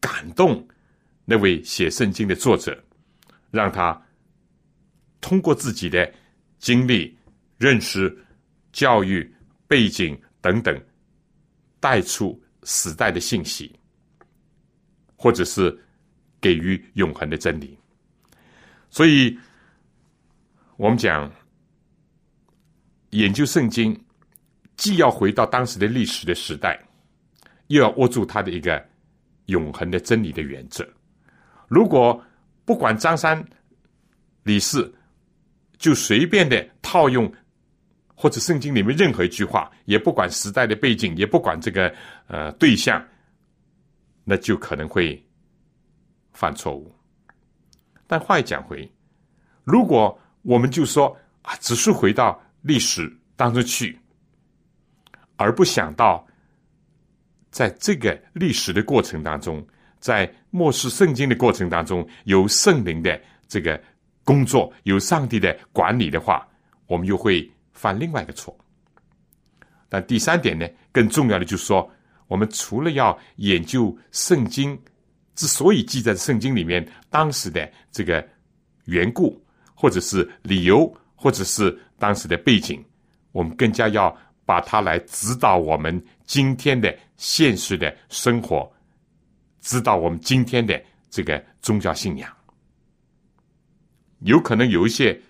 [0.01, 0.67] 感动
[1.25, 2.83] 那位写圣经的作者，
[3.51, 4.01] 让他
[5.21, 6.13] 通过自己的
[6.59, 7.17] 经历。
[7.57, 8.15] 认识、
[8.73, 9.33] 教育
[9.69, 10.79] 背景等等，
[11.79, 13.73] 带出时代的信息，
[15.15, 15.71] 或者是
[16.45, 17.79] 给予永恒的真理。
[18.91, 19.35] 所以，
[20.77, 21.33] 我们讲
[23.11, 23.99] 研究圣经，
[24.77, 26.79] 既要回到当时的历史的时代，
[27.69, 28.85] 又要握住它的一个
[29.47, 30.87] 永恒的真理的原则。
[31.67, 32.23] 如果
[32.67, 33.43] 不管张三
[34.43, 34.95] 李四，
[35.79, 37.33] 就随便的套用。
[38.17, 41.93] 或者圣经里面任何一句话，也不管时代的背景，也不管这个
[42.29, 43.05] 呃对象，
[44.23, 45.21] 那就可能会
[46.35, 46.95] 犯错误。
[48.07, 48.87] 但话又讲回，
[49.65, 53.99] 如果我们就说啊，只是回到历史当中去，
[55.37, 56.27] 而不想到
[57.51, 59.67] 在这个历史的过程当中，
[59.99, 63.19] 在漠视圣经的过程当中，有圣灵的
[63.49, 63.83] 这个
[64.23, 66.47] 工作，有上帝的管理的话，
[66.87, 67.51] 我们又会。
[67.77, 68.57] 犯另外一个错，
[69.89, 71.91] 但第三点呢，更重要的就是说，
[72.29, 74.81] 我们除了要研究圣经
[75.35, 78.27] 之所以记在圣经里面当时的这个
[78.85, 79.43] 缘故，
[79.75, 82.85] 或者是理由，或者是当时的背景，
[83.33, 88.71] 我们更加要把它来指导我们今天的现实的生活，
[89.61, 92.31] 指导我们今天的这个宗教信仰。
[94.21, 95.21] 有可能有一些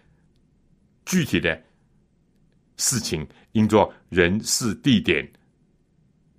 [1.04, 1.60] 具体的。
[2.76, 5.24] 事情因着人事地点，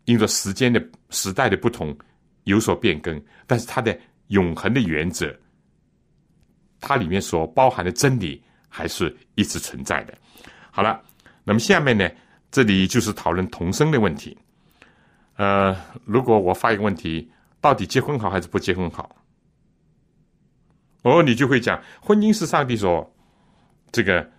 [0.03, 1.97] 因着时间的时代的不同
[2.45, 3.95] 有所变更，但是它的
[4.29, 5.31] 永恒的原则，
[6.79, 10.17] 它里面所包含的真理还是一直存在的。
[10.71, 10.99] 好了，
[11.43, 12.09] 那么下面呢，
[12.49, 14.35] 这里就是讨论同生的问题。
[15.35, 17.29] 呃，如果我发一个问题，
[17.61, 19.15] 到底结婚好还是不结婚好？
[21.03, 23.13] 哦，你就会讲，婚姻是上帝所
[23.91, 24.31] 这个。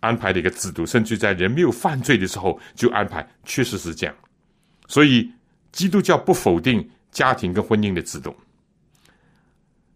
[0.00, 4.16] 安排的一个制度，甚至在人没有犯罪的时候就安排，确实是这样。
[4.88, 5.30] 所以
[5.72, 8.34] 基督教不否定家庭跟婚姻的制度。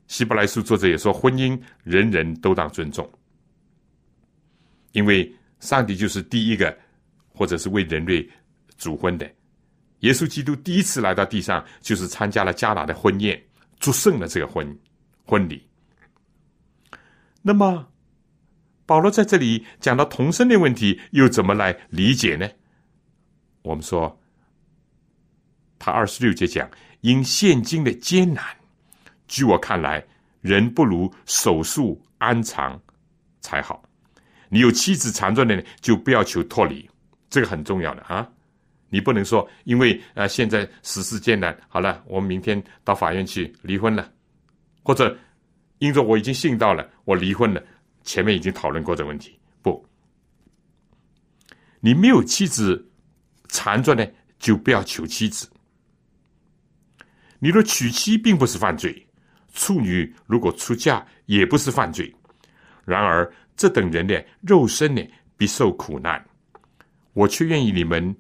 [0.07, 3.11] 希伯来书作者也说，婚姻人人都当尊重，
[4.93, 6.77] 因为上帝就是第一个，
[7.29, 8.29] 或者是为人类
[8.77, 9.31] 主婚的。
[10.01, 13.43] 耶稣基督第一次来到地上，就是参加了迦拿的婚宴，
[13.79, 14.79] 祝圣了这个婚
[15.25, 15.67] 婚礼。
[17.43, 17.89] 那么。
[18.87, 22.47] 保罗在这里讲到童生的问题，又怎么来理解呢？
[23.63, 24.21] 我们说，
[25.79, 26.71] 他二十六节讲，
[27.05, 28.43] 因现今的艰难，
[29.29, 30.03] 据我看来，
[30.41, 32.81] 人不如手术安藏
[33.43, 33.83] 才好。
[34.49, 36.89] 你有妻子缠着的，就不要求脱离，
[37.29, 38.27] 这个很重要的啊！
[38.89, 44.11] 你不能说，因为呃现在时事艰难，好了，我们明天到法院去离婚了，
[44.83, 45.15] 或者
[45.81, 47.63] 因着我已经信到了，我离婚了。
[48.03, 49.87] 前面已经讨论过这个问题，不，
[51.81, 52.91] 你没有妻子
[53.51, 54.07] 缠着呢，
[54.39, 55.47] 就不要求妻子。
[57.39, 59.07] 你若娶妻并不是犯罪，
[59.53, 62.15] 处女如果出嫁也不是犯罪。
[62.85, 65.03] 然而这等人的肉身呢，
[65.37, 66.25] 必受苦难，
[67.13, 68.15] 我却愿意你们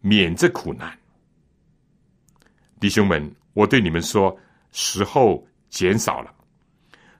[0.00, 0.98] 免这苦难。
[2.80, 4.36] 弟兄们，我对你们说，
[4.72, 6.34] 时候减少了。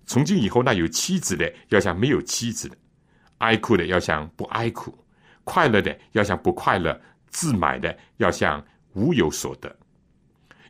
[0.04, 2.76] 从今以后，那有妻子的要像没有妻子的，
[3.38, 4.92] 哀哭的要像不哀哭，
[5.44, 8.62] 快乐的要像不快乐，自买的要像
[8.94, 9.74] 无有所得，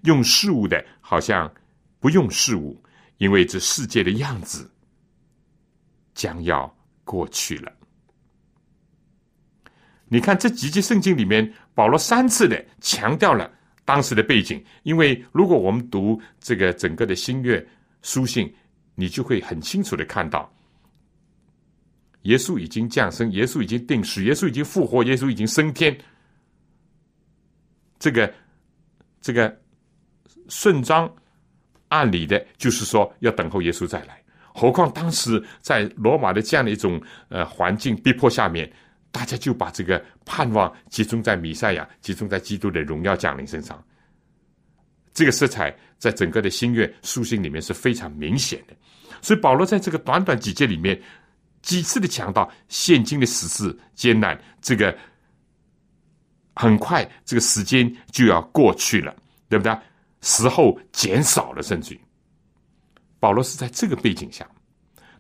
[0.02, 1.52] 用事物的好像
[1.98, 2.80] 不用事物，
[3.18, 4.70] 因为这世界的样子
[6.14, 6.72] 将要
[7.04, 7.72] 过去了。
[10.06, 13.50] 你看这几节圣经里面，保罗三次的强调了
[13.84, 17.66] 当时的背景，因为如果我们读这个整个的新约
[18.02, 18.52] 书信。
[18.94, 20.54] 你就会很清楚的看到，
[22.24, 25.98] 耶稣已经降生，耶稣已经定死，耶稣已经复活，耶稣已经升天。
[27.98, 28.32] 这个
[29.22, 29.61] 这个
[30.52, 31.10] 顺章
[31.88, 34.22] 按理的，就是说要等候耶稣再来。
[34.54, 37.00] 何况当时在罗马的这样的一种
[37.30, 38.70] 呃环境逼迫下面，
[39.10, 43.82] 大家就把这个盼望集中在弥赛亚，集中在基督的荣耀降临身上。
[45.14, 48.76] 这个色彩在整个的新月书信里面是非常明显的。
[49.22, 51.00] 所以保罗在这个短短几节里面，
[51.62, 54.94] 几次的强调现今的时事艰难，这个
[56.54, 59.16] 很快这个时间就要过去了，
[59.48, 59.74] 对不对？
[60.22, 62.00] 时候减少了，甚至于。
[63.20, 64.48] 保罗是在这个背景下，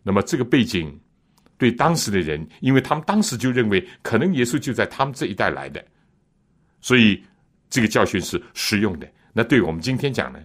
[0.02, 0.98] 那么这个背景
[1.56, 5.84] 对当时的人，因为他们当时就认为可能耶稣就在他们这一代来的，
[6.80, 7.22] 所以
[7.70, 9.08] 这个教训是实用的。
[9.32, 10.40] 那对我们今天讲呢，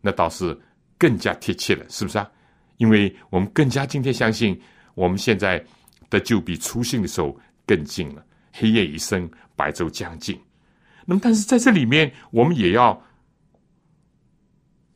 [0.00, 0.58] 那倒是
[0.96, 2.30] 更加贴切了，是不是啊？
[2.78, 4.58] 因为我们更加今天相信，
[4.94, 5.64] 我们现在
[6.08, 8.24] 的就比初信的时候更近了。
[8.52, 10.40] 黑夜已深，白昼将近。
[11.04, 13.00] 那么，但是在这里面，我们也要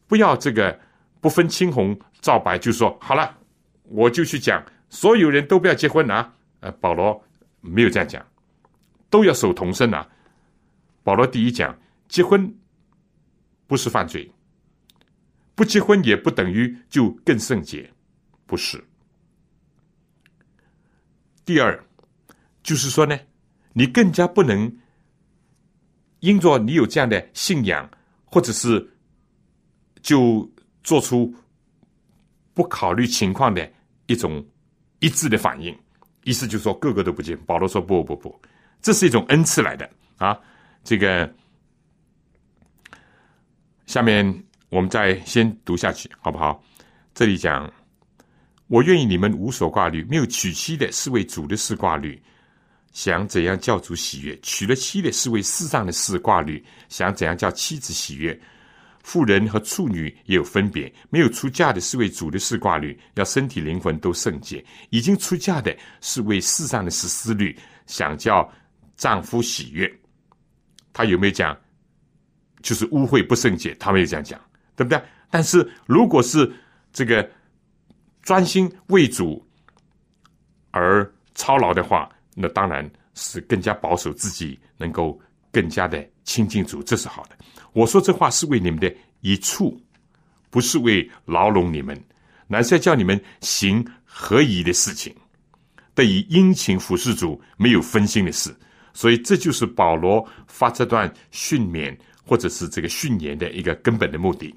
[0.09, 0.81] 不要这个。
[1.21, 3.37] 不分青红皂白，就说好了，
[3.83, 6.33] 我就去讲，所有人都不要结婚啊！
[6.61, 7.21] 呃，保罗
[7.61, 8.25] 没有这样讲，
[9.11, 10.09] 都要守童身啊。
[11.03, 12.57] 保罗第一讲，结婚
[13.67, 14.31] 不是犯罪，
[15.57, 17.93] 不结婚也不等于就更圣洁，
[18.47, 18.81] 不是。
[21.45, 21.85] 第二，
[22.63, 23.19] 就是说呢，
[23.73, 24.73] 你更加不能
[26.21, 27.91] 因着你有这样的信仰，
[28.25, 28.89] 或者是
[30.03, 30.51] 就。
[30.85, 31.35] 做出
[32.55, 33.71] 不考虑情况的
[34.07, 34.43] 一种
[35.01, 35.77] 一致的反应，
[36.25, 37.37] 意思就是说个个都不见。
[37.45, 38.41] 保罗说：“不不不，
[38.81, 40.39] 这是一种恩赐来的啊！”
[40.83, 41.31] 这个
[43.85, 44.25] 下面
[44.71, 46.65] 我们再先读下去，好不好？
[47.13, 47.71] 这里讲
[48.69, 52.19] ：“我愿意你们无所挂虑，没有娶妻的是为主的事挂虑，
[52.93, 58.41] 想怎样叫主喜悦；娶了妻的是为世上的事挂虑，想怎样叫妻子喜悦。”
[59.03, 68.51] 妇人和处女也有分别，没有出嫁的是为主的事挂虑，要身体灵魂都圣洁；已经出嫁的是为世上的事思虑，想叫
[68.97, 69.91] 丈夫喜悦。
[70.93, 71.57] 他有没有讲？
[72.61, 74.39] 就是污秽不圣洁，他没有这样讲，
[74.75, 75.01] 对不对？
[75.31, 76.53] 但是如果是
[76.93, 77.31] 这个
[78.21, 79.41] 专心为主
[80.73, 85.19] 而操劳的话，那当然是更加保守自己，能够
[85.53, 87.31] 更加的亲近主，这是好的。
[87.73, 89.81] 我说这话是为你们的一处，
[90.51, 91.99] 不是为牢笼你们，
[92.47, 95.17] 乃是要叫你们行合宜的事情，
[95.95, 98.55] 得以殷勤服侍主，没有分心的事。
[98.93, 104.55] 所以这就是保罗发这段训勉或者是这个训言的一个根本的目的。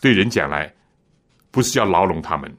[0.00, 0.72] 对人讲来，
[1.50, 2.50] 不是要牢笼他们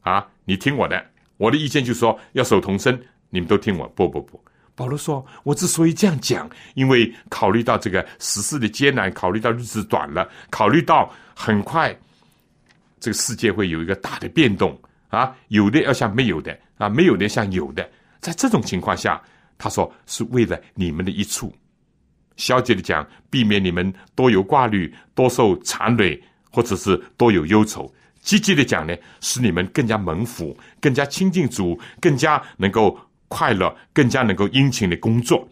[0.00, 0.26] 啊！
[0.44, 3.00] 你听我的，我的意见就是说要守童身，
[3.30, 3.86] 你们都听我。
[3.90, 4.42] 不不不。
[4.76, 11.96] 保罗说：“我之所以这样讲，因为考虑到这个时事的艰难，考虑到日子短了，考虑到很快
[13.00, 17.88] 这个世界会有一个大的变动啊，有的要像没有的啊，没有的像有的。
[18.20, 19.18] 在这种情况下，
[19.56, 21.50] 他说是为了你们的一处。
[22.36, 35.48] 消极的讲，避免你们多有挂虑，多受缠累，或者是多有忧愁；积极的讲呢，使你们更加蒙福，更加亲近主，更加能够。”快乐更加能够殷勤的工作。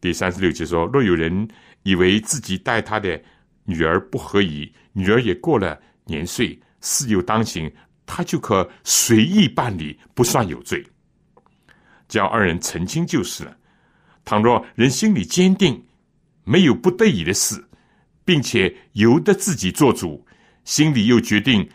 [0.00, 1.48] 第三十六节说：若有人
[1.82, 3.20] 以为自己待他的
[3.64, 7.70] 女儿不合宜，女儿也过了年岁，事有当行，
[8.06, 10.84] 他就可随意办理，不算有罪。
[12.06, 13.56] 叫二人澄清就是了。
[14.24, 15.84] 倘若人心里坚定，
[16.44, 17.62] 没有不得已的事，
[18.24, 20.24] 并且由得自己做主，
[20.64, 21.68] 心里又决定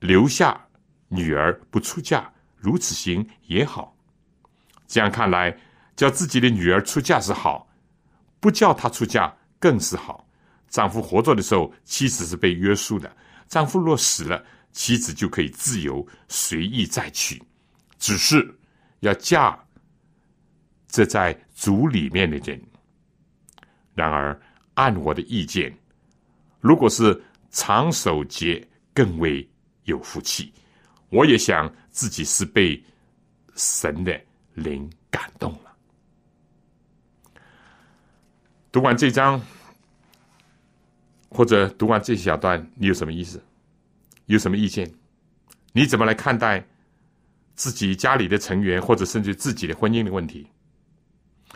[0.00, 0.66] 留下
[1.08, 2.32] 女儿不出嫁。
[2.58, 3.96] 如此行也好，
[4.86, 5.56] 这样看来，
[5.96, 7.68] 叫自己的女儿出嫁是好，
[8.40, 10.28] 不叫她出嫁更是好。
[10.68, 13.08] 丈夫活着的时候，妻子是被约束的；
[13.46, 17.42] 丈夫若死了，妻子就可以自由随意再娶，
[17.98, 18.54] 只是
[19.00, 19.58] 要嫁
[20.88, 22.60] 这在族里面的人。
[23.94, 24.38] 然而，
[24.74, 25.74] 按我的意见，
[26.60, 27.18] 如果是
[27.50, 29.48] 长守节，更为
[29.84, 30.52] 有福气。
[31.10, 32.82] 我也想自己是被
[33.56, 34.20] 神的
[34.54, 35.74] 灵感动了。
[38.70, 39.40] 读完这章，
[41.30, 43.42] 或者读完这小段，你有什么意思？
[44.26, 44.90] 有什么意见？
[45.72, 46.62] 你怎么来看待
[47.54, 50.46] 自己家里的成员，或者甚至自己的婚姻的问题？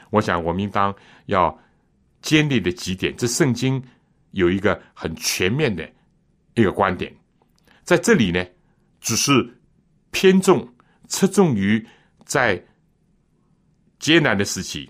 [0.09, 0.95] 我想，我们应当
[1.27, 1.57] 要
[2.23, 3.15] 坚立的几点。
[3.17, 3.83] 这圣经
[4.31, 5.87] 有一个很全面的
[6.55, 7.15] 一个观点，
[7.85, 8.43] 在这里呢。
[9.03, 9.61] 只是
[10.13, 10.67] 偏重、
[11.09, 11.85] 侧重于
[12.25, 12.65] 在
[13.99, 14.89] 艰难的时期，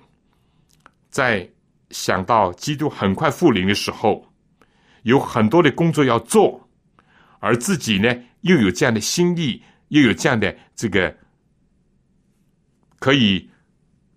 [1.11, 1.51] 在
[1.91, 4.25] 想到基督很快复临的时候，
[5.03, 6.69] 有很多的工作要做，
[7.41, 11.15] 而自己呢又有这样的心意，又有这样的这个
[12.99, 13.51] 可以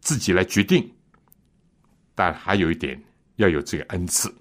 [0.02, 0.94] 自己来决定，
[2.14, 3.02] 但还有一点
[3.38, 4.34] 要有这个恩赐，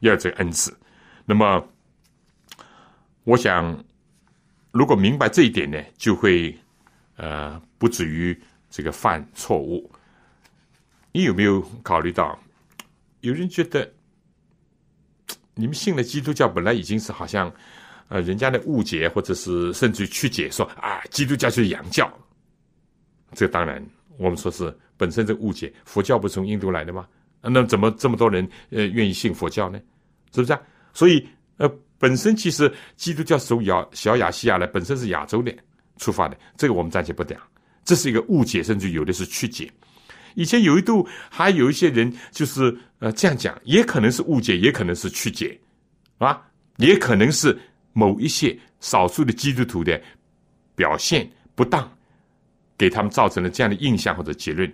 [0.00, 0.76] 要有这个恩赐。
[1.24, 1.68] 那么，
[3.24, 3.84] 我想，
[4.70, 6.56] 如果明白这一点呢，就会
[7.16, 8.38] 呃不至于
[8.70, 9.90] 这个犯错误。
[11.12, 12.38] 你有没有考虑到？
[13.20, 13.90] 有人觉得，
[15.54, 17.52] 你们信了基督教，本来已经是好像，
[18.08, 22.08] 呃，人家的误解，或者是甚至于曲解，说啊，基督教就是洋教。
[23.32, 23.84] 这当然，
[24.18, 25.72] 我们说是本身这误解。
[25.84, 27.08] 佛教不是从印度来的吗？
[27.40, 29.80] 那怎么这么多人呃愿意信佛教呢？
[30.32, 30.60] 是不是啊？
[30.92, 35.52] 所以呃，本身其实基督教从亚小亚细亚来，本身是亚洲的
[35.96, 37.38] 出发的，这个我们暂且不讲。
[37.84, 39.70] 这是一个误解，甚至有的是曲解。
[40.34, 45.58] 以前有一度还有一些人就是呃这样讲，也可能是误解，也可能是曲解，
[46.18, 46.40] 啊，
[46.76, 47.58] 也可能是
[47.92, 50.00] 某一些少数的基督徒的
[50.76, 51.90] 表现不当，
[52.76, 54.72] 给他们造成了这样的印象或者结论。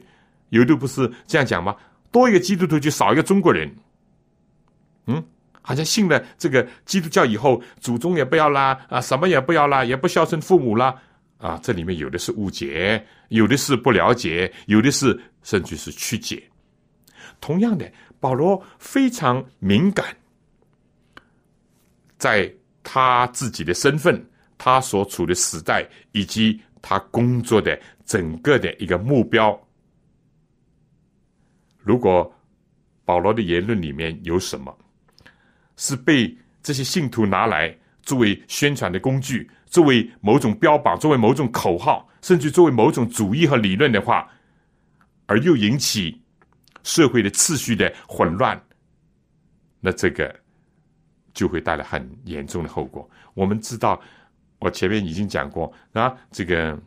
[0.50, 1.74] 有一度不是这样讲吗？
[2.12, 3.74] 多一个基督徒就少一个中国人，
[5.06, 5.24] 嗯，
[5.66, 10.94] 好像信了这个基督教以后，祖宗也不要啦，啊，什么也不要啦，也不孝顺父母啦。
[11.38, 15.18] 啊，这里面有的是误解，有的是不了解，有的是。
[15.44, 16.42] 甚至是曲解。
[17.38, 20.06] 同样的，保罗非常敏感，
[22.16, 22.50] 在
[22.82, 29.54] 他自己的身份、他所处的时代以及他工作的整个的一个目标。
[31.76, 32.34] 如果
[33.04, 34.74] 保罗的言论里面有什么
[35.76, 44.28] 是被这些信徒拿来作为宣传的工具，作为某种标榜，作为某种口号，甚至作为某种主义和理论的话，
[45.26, 46.20] 而又引起
[46.82, 48.60] 社会的秩序的混乱，
[49.80, 50.34] 那这个
[51.32, 53.08] 就会带来很严重的后果。
[53.34, 54.00] 我们知道，
[54.58, 56.78] 我前面已经讲过啊，这个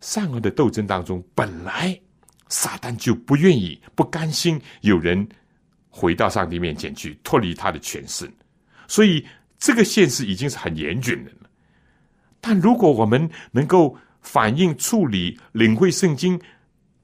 [0.00, 2.00] 善恶的斗争当中，本来
[2.48, 5.28] 撒旦就不愿意、不甘心有人
[5.88, 8.30] 回到上帝面前去脱离他的权势，
[8.86, 9.26] 所以
[9.58, 11.50] 这个现实已经是很严峻的了。
[12.40, 16.40] 但如果我们能够反映、处理、领会圣经，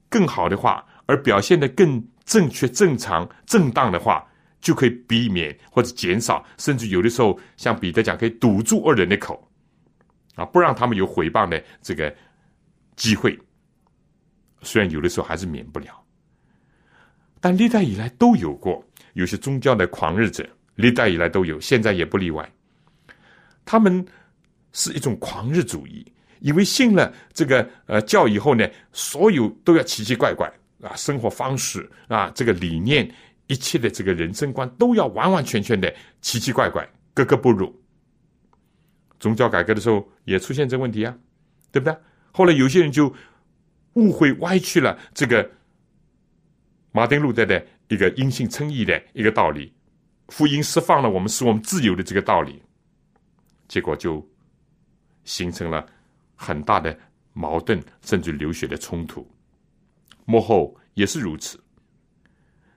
[0.09, 4.25] 更好的话，而表现的更正确、正常、正当的话，
[4.61, 9.51] 就可以避免或者减少，甚至有的时候，像彼得讲，可以堵住恶人的口，
[10.35, 12.15] 啊，不让他们有毁谤的这个
[12.95, 13.37] 机会。
[14.61, 16.01] 虽然有的时候还是免不了，
[17.45, 18.83] 但历代以来都有过
[19.13, 20.43] 有些宗教的狂热者，
[20.73, 22.51] 历代以来都有，现在也不例外。
[23.63, 24.03] 他们
[24.71, 26.03] 是一种狂热主义。
[26.39, 33.07] 以为信了这个呃教以后呢，所有都要奇奇怪怪啊，生活方式啊，这个理念，
[33.45, 36.83] 一切的这个人生观都要完完全全的奇奇怪怪，
[37.13, 37.71] 格格不入。
[39.19, 41.15] 宗教改革的时候也出现这问题啊，
[41.71, 41.95] 对不对？
[42.31, 43.13] 后来有些人就
[43.93, 45.47] 误会歪曲了这个
[46.95, 49.73] 马丁路德的一个因信称义的一个道理，
[50.29, 52.63] 福音释放了我们使我们自由的这个道理，
[53.67, 54.25] 结果就
[55.25, 55.85] 形成了。
[56.37, 56.99] 很大的
[57.31, 59.25] 矛盾，甚至流血的冲突，
[60.25, 61.57] 幕后也是如此。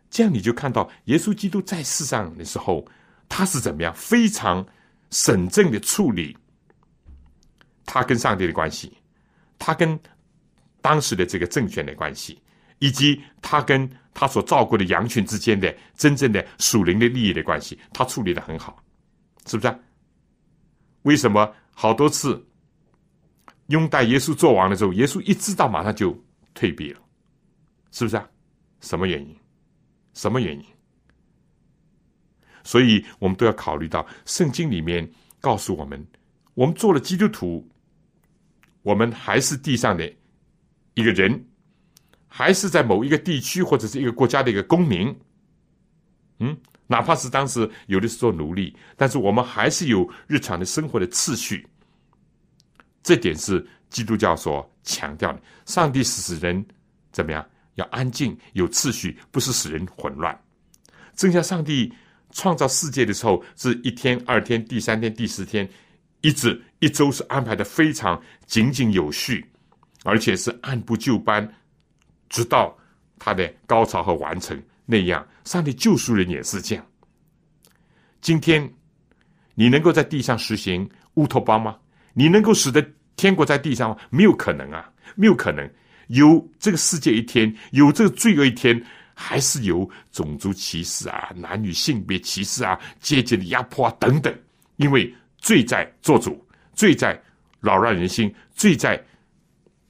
[0.08, 2.86] 这样你就看到耶稣基督在世上的时候，
[3.28, 4.64] 他是怎么样非常
[5.10, 6.36] 审慎的处理
[7.84, 8.96] 他跟上帝的关系，
[9.58, 9.98] 他跟
[10.80, 12.40] 当时的这个政权的关系，
[12.78, 18.82] 以及他跟他所照顾的羊群之间的真正的属灵的利益的关系，他处理的很好，
[19.46, 19.78] 是不是？
[21.02, 22.44] 为什么好多次？
[23.68, 26.20] 拥戴耶稣做王的时候，耶稣一知道，马上就
[26.52, 27.00] 退避了，
[27.92, 28.28] 是不是啊？
[28.80, 29.36] 什么原因？
[30.14, 30.64] 什么原因？
[32.64, 35.08] 所以我们都要考虑到，圣经里面
[35.40, 36.04] 告诉我们，
[36.54, 37.64] 我们做了基督徒，
[38.82, 40.12] 我们还是地上的
[40.94, 41.46] 一个人，
[42.28, 45.12] 还是在某一个地区或者是一个国家的一个公民。
[46.38, 46.56] 嗯，
[46.86, 51.66] 哪怕是当时有的是做奴隶，但是我们还是有日常的生活的次序。
[53.02, 55.40] 这点是基督教所强调的。
[55.66, 56.64] 上帝使人
[57.10, 57.44] 怎么样？
[57.74, 60.36] 要安静、有秩序，不是使人混乱。
[61.14, 61.92] 正像上帝
[62.32, 65.68] 创造世界的时候，是一天、二天、第三天、第四天，
[66.20, 69.48] 一直一周是安排的非常井井有序，
[70.02, 71.48] 而且是按部就班，
[72.28, 72.76] 直到
[73.18, 75.26] 它的高潮和完成那样。
[75.44, 76.86] 上帝救赎人也是这样。
[78.20, 78.72] 今天
[79.54, 81.78] 你能够在地上实行乌托邦吗？
[82.12, 82.84] 你能够使得？
[83.16, 83.96] 天国在地上吗？
[84.10, 85.68] 没有可能啊，没有可能。
[86.06, 88.80] 有这个世界一天，有这个罪恶一天，
[89.12, 94.32] 还是有种族歧视啊、男女性别歧视啊、阶级的压迫啊等等。
[94.76, 97.20] 因为罪在做主，罪在
[97.60, 99.04] 扰乱人心，罪在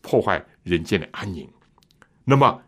[0.00, 1.46] 破坏人间的安宁。
[2.30, 2.60] 那么，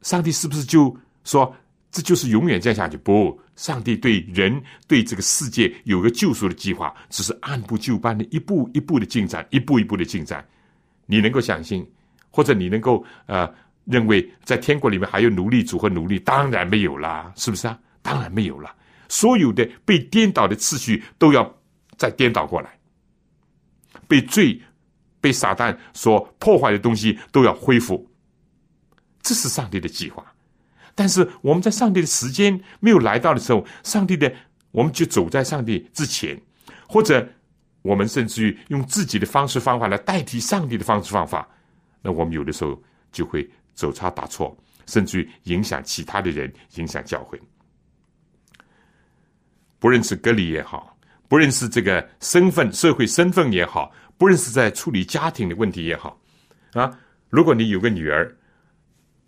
[0.00, 1.54] 上帝是不是就说
[1.90, 2.96] 这就是永远这样下去？
[2.96, 4.58] 不，上帝对人
[4.88, 10.42] 对这个世界有个救赎的计划，只是按部就班的一步一步的进展，一步一步的进展。
[11.04, 11.86] 你能够相信，
[12.30, 13.46] 或者你能够呃
[13.84, 16.18] 认为在天国里面还有奴隶主和奴隶？
[16.18, 17.78] 当然没有啦，是不是啊？
[18.00, 18.74] 当然没有了。
[19.10, 21.54] 所有的被颠倒的次序都要
[21.98, 22.78] 再颠倒过来，
[24.08, 24.58] 被罪、
[25.20, 28.09] 被撒旦所破坏的东西都要恢复。
[29.30, 30.26] 这是上帝的计划。
[30.92, 34.32] 但是我们在上帝的时间没有来到的时候，上帝的
[34.72, 36.36] 我们就走在上帝之前，
[36.88, 37.24] 或者
[37.82, 41.48] 我们甚至于用自己的方式方法来代替上帝的方式方法，
[42.02, 42.76] 那我们有的时候
[43.12, 44.56] 就会走差打错，
[44.86, 47.40] 甚至于影响其他的人，影响教会。
[49.78, 56.20] 不认识隔离也好，不认识这个身份、社会身份也好，不认识在处理家庭的问题也好，
[56.72, 58.36] 啊，如果你有个女儿，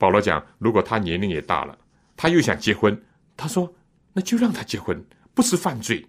[0.03, 1.79] 保罗讲，如果他年龄也大了，
[2.17, 3.01] 他又想结婚，
[3.37, 3.73] 他说，
[4.13, 5.01] 那就让他结婚，
[5.33, 6.05] 不是犯罪。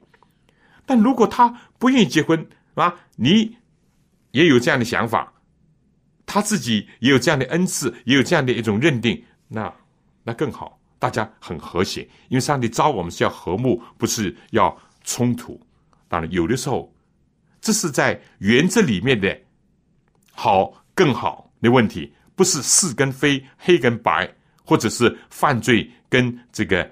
[0.84, 3.56] 但如果他不愿意结婚，啊，你
[4.32, 5.32] 也有这样的想法，
[6.26, 9.72] 他自己也有这样的恩赐，也有这样的一种认定，那
[10.24, 10.80] 那更好。
[10.98, 15.62] 大家很和谐，因为上帝招我们是要和睦，不是要冲突。
[16.08, 16.92] 当然，有的时候
[17.62, 19.40] 这是在原则里面的
[20.32, 24.30] 好更好的问题，不是是跟非、黑跟白，
[24.64, 26.90] 或者是犯罪跟这个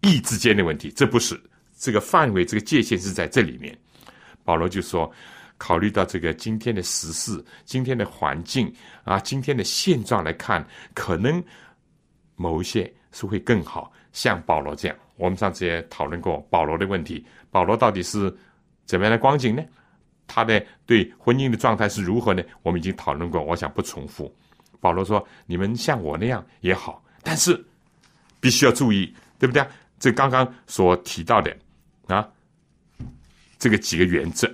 [0.00, 0.90] 义之间的问题。
[0.94, 1.40] 这不是
[1.78, 3.76] 这个范围，这个界限是在这里面。
[4.44, 5.10] 保罗就说，
[5.58, 8.72] 考虑到这个今天的时事、今天的环境
[9.04, 11.42] 啊、今天的现状来看，可能
[12.36, 12.92] 某一些。
[13.16, 14.96] 是会更好，像保罗这样。
[15.14, 17.24] 我们上次也讨论过保罗的问题。
[17.48, 18.28] 保罗到底是
[18.86, 19.62] 怎么样的光景呢？
[20.26, 22.42] 他的对婚姻的状态是如何呢？
[22.64, 24.34] 我们已经讨论过，我想不重复。
[24.84, 27.58] 保罗说：“你们像我那样也好，但是
[28.38, 29.66] 必须要注意，对不对？
[29.98, 31.56] 这刚刚所提到的
[32.06, 32.28] 啊，
[33.58, 34.46] 这个几个原则。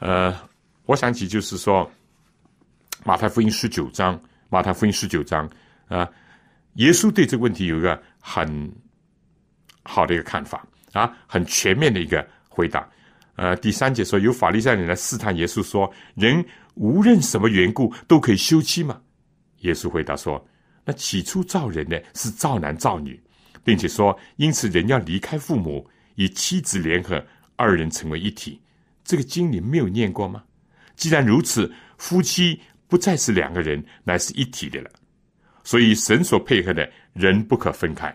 [0.00, 0.36] 呃，
[0.84, 1.88] 我想起就是说，
[3.04, 5.48] 马太福音十九章，马太福音十九章
[5.86, 6.08] 啊。”
[6.74, 8.72] 耶稣对这个问题有一个很
[9.84, 12.84] 好的一个看法啊，很全面的一个回答。
[13.36, 19.00] 呃，第三节说，有法利赛人来试探耶稣，说：“人无论什么缘故都可以休妻吗？”
[19.60, 20.44] 耶稣回答说
[20.84, 23.20] ：“那起初造人的是造男造女，
[23.64, 27.24] 并且说，因此人要离开父母，与妻子联合，
[27.56, 28.60] 二人成为一体。
[29.04, 30.44] 这个经你没有念过吗？
[30.96, 34.90] 既然如此，夫妻不再是两个人，乃是一体的了。”
[35.64, 38.10] 所以，神所配合的人不可分开。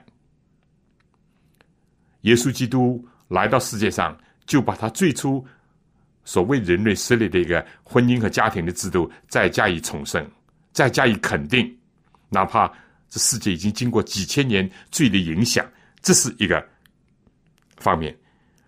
[2.21, 5.45] 耶稣基督来到世界上，就把他最初
[6.23, 10.25] 所谓人类设立的一个婚姻和家庭的制度再加以重生，
[10.73, 11.73] 再加以肯定。
[12.29, 12.67] 哪怕
[13.07, 15.65] 这世界已经经过几千年罪的影响，
[16.01, 16.67] 这是一个
[17.77, 18.13] 方面。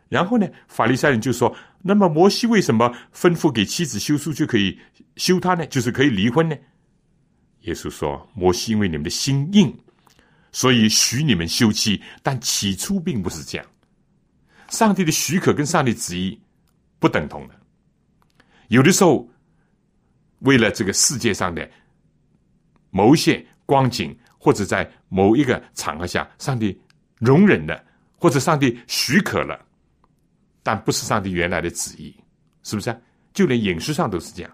[0.08, 4.80] 然后呢，法利赛人就说：“那么摩西为什么吩咐给妻子休书就可以
[5.18, 5.66] 休他呢？
[5.66, 6.56] 就是可以离婚呢？”
[7.62, 9.76] 耶稣说：“摩西因为你们的心硬，
[10.52, 12.00] 所以许你们休妻。
[12.22, 13.66] 但起初并不是这样。
[14.70, 16.40] 上帝的许可跟上帝旨意
[17.00, 17.56] 不等同的。
[18.68, 19.28] 有的时候，
[20.40, 21.68] 为了这个世界上的
[22.96, 26.80] 某些光景，或者在某一个场合下，上帝
[27.20, 27.84] 容忍了，
[28.18, 29.60] 或者上帝许可了，
[30.64, 32.16] 但不是上帝原来的旨意，
[32.64, 32.98] 是不是？
[33.34, 34.52] 就连饮食上都是这样。”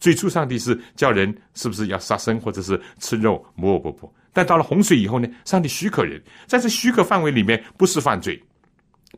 [0.00, 3.44] 最初，上帝是叫人是不是要杀生或者是吃肉？
[3.54, 4.14] 不不不。
[4.32, 5.28] 但到了洪水以后呢？
[5.44, 8.42] 上帝许可人在这许可范围里面不是犯罪，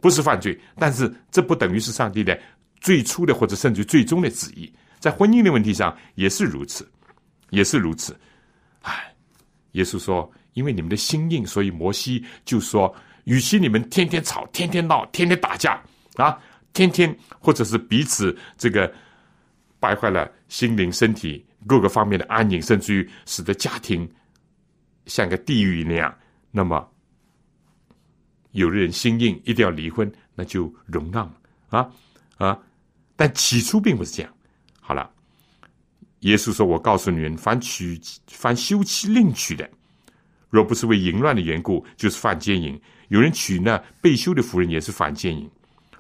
[0.01, 0.61] 不是犯罪。
[0.75, 2.37] 但是这不等于是上帝的
[2.81, 4.71] 最初的或者甚至最终的旨意。
[4.99, 6.85] 在婚姻的问题上也是如此，
[7.51, 8.19] 也是如此。
[9.75, 12.93] 耶稣说：“因为你们的心硬，所以摩西就说，
[13.25, 15.81] 与其你们天天吵、天天闹、天天打架
[16.17, 16.37] 啊，
[16.73, 18.93] 天天或者是彼此这个。”
[19.81, 24.11] 败坏了心灵、身体各个方面的安宁，甚至于使得家庭
[25.05, 26.17] 像个地狱那样。
[26.51, 26.91] 那么，
[28.53, 31.31] 有的人心硬，一定要离婚，那就容让
[31.69, 31.87] 啊
[32.39, 32.59] 啊！
[33.15, 34.33] 但起初并不是这样。
[34.81, 35.11] 好了，
[36.25, 39.67] 耶稣说：“我告诉你们，凡娶、凡休妻另娶的，
[40.51, 42.79] 若不是为淫乱的缘故，就是犯奸淫。
[43.09, 45.51] 有人娶那被休的妇人，也是犯奸淫。”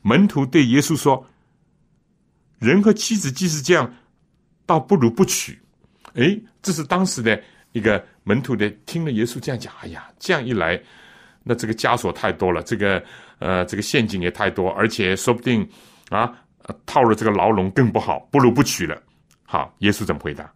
[0.03, 1.27] 门徒对耶稣说。
[2.61, 3.93] 人和妻子既是这样，
[4.64, 5.59] 倒不如不娶。
[6.14, 7.39] 哎，这是当时的
[7.72, 10.81] 一个门徒的听了耶稣这样讲，哎呀，这样一来，
[11.43, 13.05] 那这个枷锁太多了，这个
[13.39, 15.68] 呃，这个陷阱也太多，而且说不定
[16.09, 16.33] 啊，
[16.87, 19.03] 套了这个牢笼更不好，不如不娶了。
[19.45, 20.53] 好，耶稣怎么回答？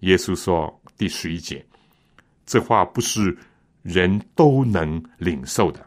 [0.00, 1.64] 耶稣说第十一节，
[2.44, 3.36] 这话不是
[3.82, 5.84] 人都能领受的，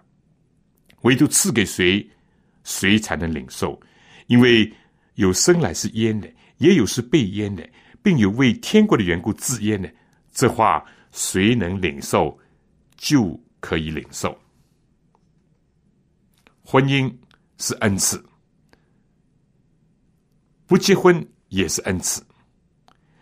[1.01, 2.09] 唯独赐给谁，
[2.63, 3.79] 谁才能领受，
[4.27, 4.71] 因为
[5.15, 6.27] 有生来是焉的，
[6.57, 7.69] 也有是被焉的，
[8.01, 9.91] 并有为天国的缘故自焉的。
[10.31, 12.39] 这话谁能领受，
[12.95, 14.35] 就可以领受。
[16.63, 17.13] 婚姻
[17.57, 18.23] 是恩赐，
[20.65, 22.23] 不结婚也是恩赐。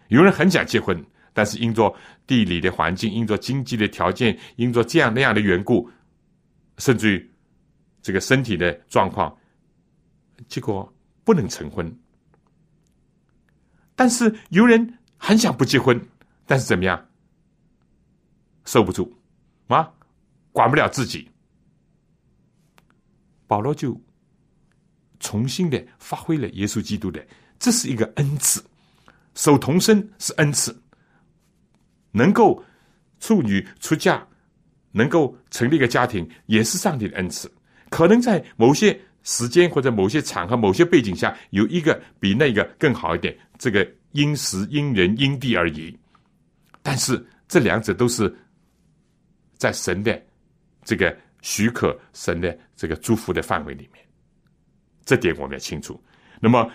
[0.08, 1.96] 有人很想结婚，但是因着
[2.26, 5.90] 地理的环境、因着经济的条件、因着这样那样的缘故，
[6.78, 7.32] 甚至于
[8.02, 9.36] 这个身体的状况，
[10.48, 10.92] 结果
[11.24, 12.00] 不能成婚。
[13.96, 16.00] 但是有人很想不结婚。
[16.50, 17.06] 但是怎么样？
[18.64, 19.14] 受不住
[19.68, 19.92] 啊，
[20.54, 21.30] 管不了自己。
[23.48, 24.02] 保罗就
[25.20, 27.28] 重新的发挥了耶稣基督的，
[27.60, 28.64] 这是一个恩赐。
[29.38, 30.76] 守童身是恩赐，
[32.12, 32.62] 能够
[33.20, 34.22] 处女出嫁，
[34.92, 37.50] 能够成立一个家庭，也是上帝的恩赐。
[37.90, 43.38] 可能在某些时间或者某些场合、某些背景下，有一个比那个更好一点。
[43.60, 45.96] 这个因时、因人、因地而异。
[46.82, 48.36] 但是这两者都是
[49.56, 50.20] 在神的
[50.84, 54.04] 这个许可、神的这个祝福的范围里面，
[55.06, 56.02] 这点我们要清楚。
[56.40, 56.70] 那么，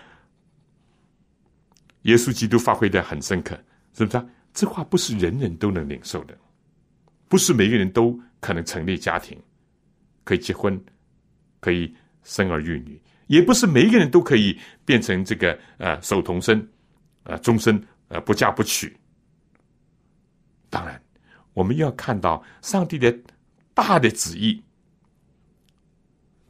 [2.03, 3.55] 耶稣基督发挥的很深刻，
[3.94, 4.26] 是不是？
[4.53, 6.36] 这话不是人人都能领受的，
[7.26, 9.40] 不是每个人都可能成立家庭，
[10.24, 10.78] 可以结婚，
[11.59, 16.68] 可以生儿育女，也不是每一个人都可以变成这个呃守童身，
[17.22, 18.94] 呃终身呃不嫁不娶。
[20.68, 21.00] 当然，
[21.55, 23.16] 我们要看到上帝的
[23.72, 24.62] 大的旨意，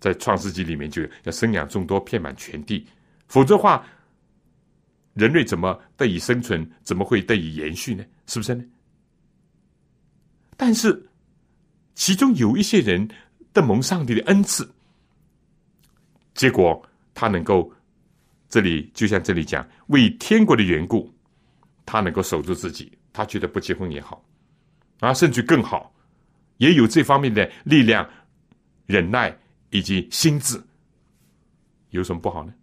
[0.00, 2.84] 在创世纪里面就要生养众多，遍满全地。
[3.28, 3.86] 否则话，
[5.14, 6.68] 人类怎么得以生存？
[6.82, 8.04] 怎么会得以延续呢？
[8.26, 8.64] 是不是呢？
[10.56, 11.08] 但是，
[11.94, 13.08] 其中有一些人
[13.52, 14.68] 得蒙上帝的恩赐，
[16.34, 16.82] 结果
[17.14, 17.72] 他能够，
[18.48, 21.12] 这里就像这里讲，为天国的缘故，
[21.84, 22.90] 他能够守住自己。
[23.12, 24.24] 他觉得不结婚也好，
[25.00, 25.94] 啊，甚至更好，
[26.56, 28.08] 也有这方面的力量、
[28.86, 29.36] 忍耐
[29.68, 30.58] 以及心智，
[31.90, 32.54] 有什么不好呢？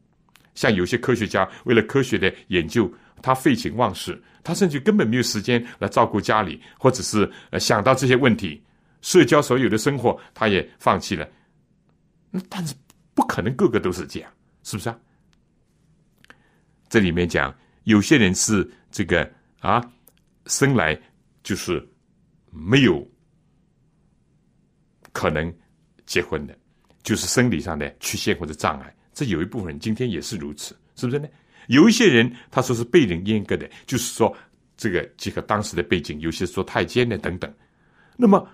[0.60, 8.62] 像有些科学家为了科学的研究，他废寝忘食，他甚至根本没有时间来照顾家里，或者是想到这些问题，
[9.02, 11.26] 社交所有的生活他也放弃了。
[12.50, 12.76] 但是
[13.14, 14.30] 不可能个个都是这样，
[14.64, 15.00] 是不是啊？
[16.90, 17.56] 这里面讲
[17.86, 19.32] 有些人是这个
[19.62, 19.82] 啊。
[20.48, 21.00] 生来
[21.44, 21.88] 就是
[22.50, 23.08] 没有
[25.14, 25.54] 可能
[26.08, 26.58] 结婚的，
[27.04, 28.92] 就是生理上的缺陷或者障碍。
[29.20, 31.28] 这有一部分人今天也是如此，是不是呢？
[31.68, 34.34] 有一些人他说是被人阉割的，就是说
[34.78, 37.54] 这个结合当时的背景，有些说太监的等等。
[38.16, 38.48] 那么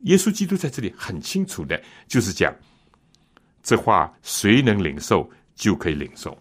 [0.00, 2.52] 耶稣基督在这里很清楚的，就是讲
[3.62, 6.36] 这话谁能领受就可以领受。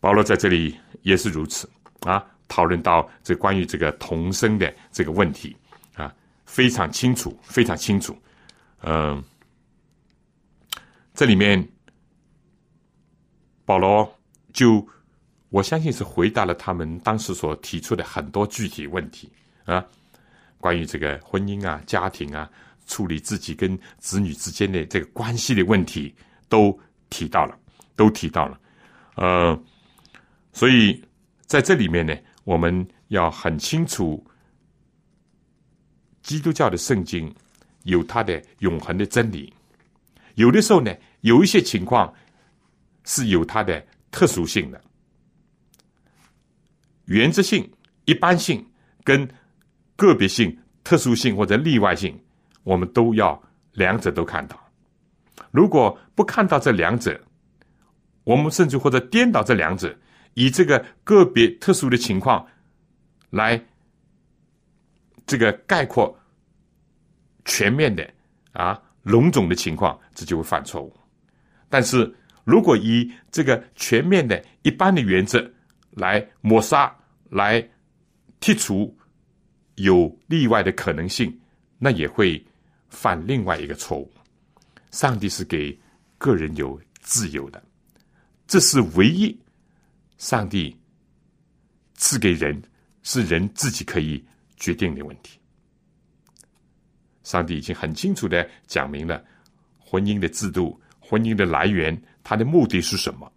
[0.00, 1.70] 保罗在这里也是如此
[2.00, 2.26] 啊。
[2.48, 5.56] 讨论到这关于这个童生的这个问题
[5.94, 6.12] 啊，
[6.44, 8.18] 非常清楚，非常清楚。
[8.82, 9.22] 嗯，
[11.14, 11.66] 这里面
[13.64, 14.10] 保罗
[14.52, 14.86] 就
[15.50, 19.30] 我相信是回答了他们当时所提出的很多具体问题
[19.64, 19.84] 啊，
[20.58, 22.50] 关于这个婚姻啊、家庭啊、
[22.86, 26.14] 处理自己跟子女之间的这个关系的问题，
[26.48, 26.78] 都
[27.10, 27.58] 提到了，
[27.96, 28.60] 都提到了。
[29.16, 29.62] 呃，
[30.52, 31.02] 所以
[31.46, 32.16] 在这里面呢。
[32.44, 34.20] 我们要很清楚，
[36.24, 37.32] 基督教的圣经
[37.84, 39.54] 有它的永恒的真理。
[40.34, 42.12] 有的时候呢，有一些情况
[43.04, 44.80] 是有它的特殊性的，
[47.06, 47.70] 原则性、
[48.04, 48.66] 一般性
[49.04, 49.28] 跟
[49.96, 52.18] 个别性、特殊性或者例外性，
[52.62, 53.40] 我们都要
[53.72, 54.58] 两者都看到。
[55.50, 57.20] 如果不看到这两者，
[58.24, 59.96] 我们甚至或者颠倒这两者。
[60.34, 62.46] 以这个个别特殊的情况
[63.28, 63.62] 来
[65.26, 66.18] 这个概括
[67.44, 68.10] 全面的
[68.52, 70.96] 啊笼总的情况，这就会犯错误。
[71.68, 72.12] 但是
[72.44, 75.50] 如果以这个全面的一般的原则
[75.90, 76.94] 来抹杀、
[77.30, 77.60] 来
[78.40, 78.94] 剔除
[79.76, 81.36] 有例外的可能性，
[81.78, 82.44] 那也会
[82.88, 84.12] 犯另外一个错误。
[84.90, 85.78] 上帝是给
[86.18, 87.62] 个人有自由的，
[88.46, 89.36] 这是唯一。
[90.18, 90.76] 上帝
[91.94, 92.62] 赐给人
[93.02, 94.24] 是人自己可以
[94.56, 95.38] 决定的问题。
[97.24, 99.24] 上帝已经很清楚的讲明了
[99.92, 103.30] 婚姻的制度、婚姻的来源，它的目的是什么。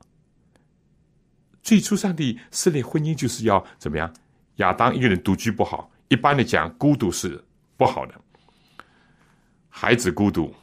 [1.61, 4.09] 最初，上帝设立婚姻就是要怎么样？
[4.55, 7.43] 亚当一个人独居不好，一般的讲，孤独是
[7.75, 8.15] 不好的。
[9.67, 10.55] 孩子孤独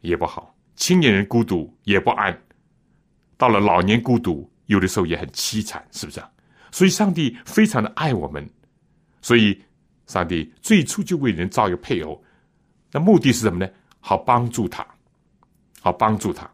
[0.00, 2.40] 也不好，青年人孤独也不安，
[3.36, 6.22] 到了老年孤独，有的时候也很凄惨，是不是？
[6.70, 8.48] 所以，上帝非常的爱我们，
[9.20, 9.60] 所以
[10.06, 12.22] 上帝最初就为人造一个配偶，
[12.92, 13.68] 那目的是什么呢？
[13.98, 14.86] 好帮助他，
[15.86, 16.50] 好帮助他。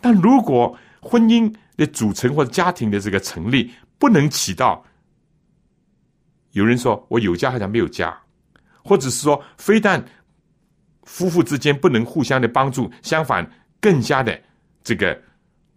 [0.00, 4.84] 但如果婚姻，的组成或者家庭的这个成立，不能起到
[6.50, 8.14] 有人说我有家好像没有家，
[8.84, 10.04] 或者是说非但
[11.04, 14.38] 夫妇之间不能互相的帮助，相反更加的
[14.84, 15.18] 这个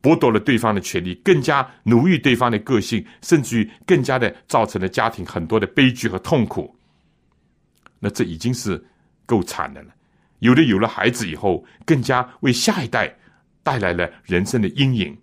[0.02, 6.76] 剥夺了对方的权利，更加奴役对方的个性，甚至于更加的造成了家庭很多的悲剧和痛苦。
[8.00, 8.86] 那这已经是
[9.26, 9.95] 够惨的了。
[10.46, 13.14] 有的有了孩子以后，更加为下一代
[13.62, 15.18] 带来了人生的阴影。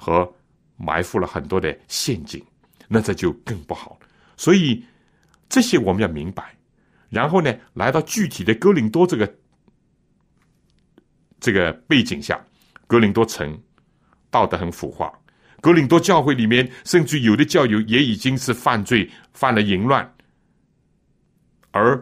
[0.00, 0.32] 和
[0.76, 2.40] 埋伏了很多的陷阱，
[2.86, 3.98] 那这就更不好
[4.36, 4.84] 所以
[5.48, 6.56] 这些我们要明白，
[7.10, 9.34] 然后呢，来到具体的哥林多这个
[11.40, 12.40] 这个背景下，
[12.86, 13.60] 哥林多城
[14.30, 15.12] 道德很腐化，
[15.60, 20.08] 哥林多教会里面甚至有的教友也已经是犯罪，犯了淫乱，
[21.72, 22.00] 而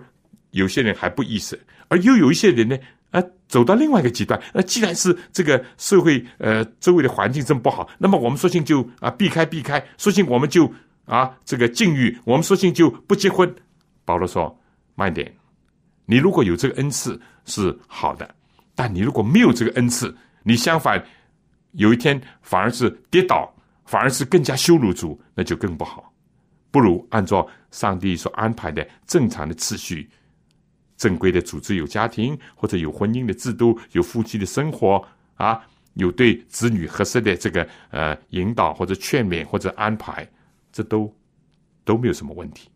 [0.57, 2.77] 有些人还不意识，而又有一些人呢。
[3.13, 4.39] 啊，走到另外一个极端。
[4.53, 10.71] 那既然是这个社会，呃，周围的环境这么不好，那么我们索性就啊避开避开，索性我们就
[11.07, 13.51] 啊这个禁欲，我们索性就不结婚。
[14.05, 14.55] 保罗说
[14.97, 15.33] ：“慢点，
[16.05, 18.29] 你如果有这个恩赐是好的，
[18.75, 21.03] 但你如果没有这个恩赐，你相反
[21.73, 23.51] 有一天反而是跌倒，
[23.87, 26.13] 反而是更加羞辱主，那就更不好。
[26.73, 30.11] 不如按照上帝所安排的正常的次序。”
[30.97, 35.03] 正规的组织有家庭，或者有婚姻的制度，有夫妻的生活
[35.35, 35.61] 啊，
[35.95, 40.27] 有对子女合适的这个呃引导或者劝勉或者安排，
[40.73, 41.15] 这都
[41.85, 42.69] 都没有什么问题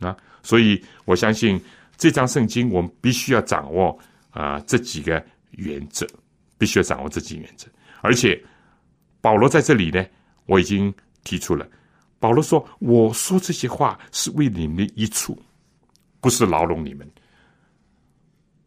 [0.00, 0.16] 啊。
[0.42, 1.60] 所以我相信
[1.96, 3.98] 这张圣经，我们必须要掌握
[4.30, 6.06] 啊这几个原则，
[6.58, 7.66] 必须要掌握这几个原则。
[8.00, 8.38] 而且
[9.20, 10.04] 保罗在这里呢，
[10.46, 10.92] 我已经
[11.24, 11.66] 提出了，
[12.18, 15.40] 保罗说：“我说这些话是为你们的益处，
[16.20, 17.08] 不是牢笼你们。”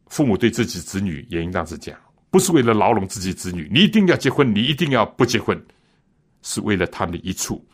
[0.08, 2.00] 父母对自己子女也应当是这样，
[2.30, 5.60] 不是为了牢笼自己子女，你一定要结婚，你一定要不结婚，
[6.42, 7.66] 是为了他们的一处，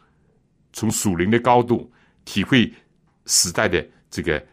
[0.71, 1.91] 从属灵的高度
[2.25, 2.71] 体会
[3.25, 4.43] 时代的这个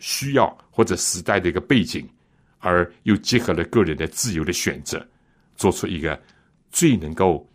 [0.00, 2.08] 需要或者时代的一个背景，
[2.58, 5.06] 而又结合了个人的自由的选择，
[5.56, 6.20] 做出一个
[6.70, 7.48] 最能够，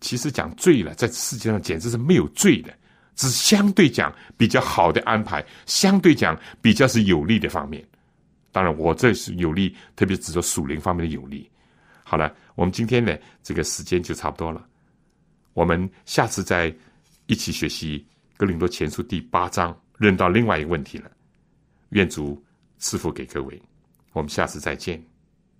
[0.00, 2.74] 其实讲罪了，在世界上简直是没有罪的，
[3.14, 7.86] 只是相对讲比较好的安排，相对讲比较是有利的方面。
[8.52, 11.48] 当然，我这是有利，特别指着属灵方面的有利。
[12.02, 14.66] 好了，我们今天呢，这个时间就差不多了。
[15.52, 16.74] 我们下次再
[17.26, 17.98] 一起学习
[18.36, 21.10] 《格林多前书》第八章，论到另外一个问题了。
[21.90, 22.42] 愿主
[22.78, 23.60] 赐福给各位，
[24.12, 25.09] 我们下次再见。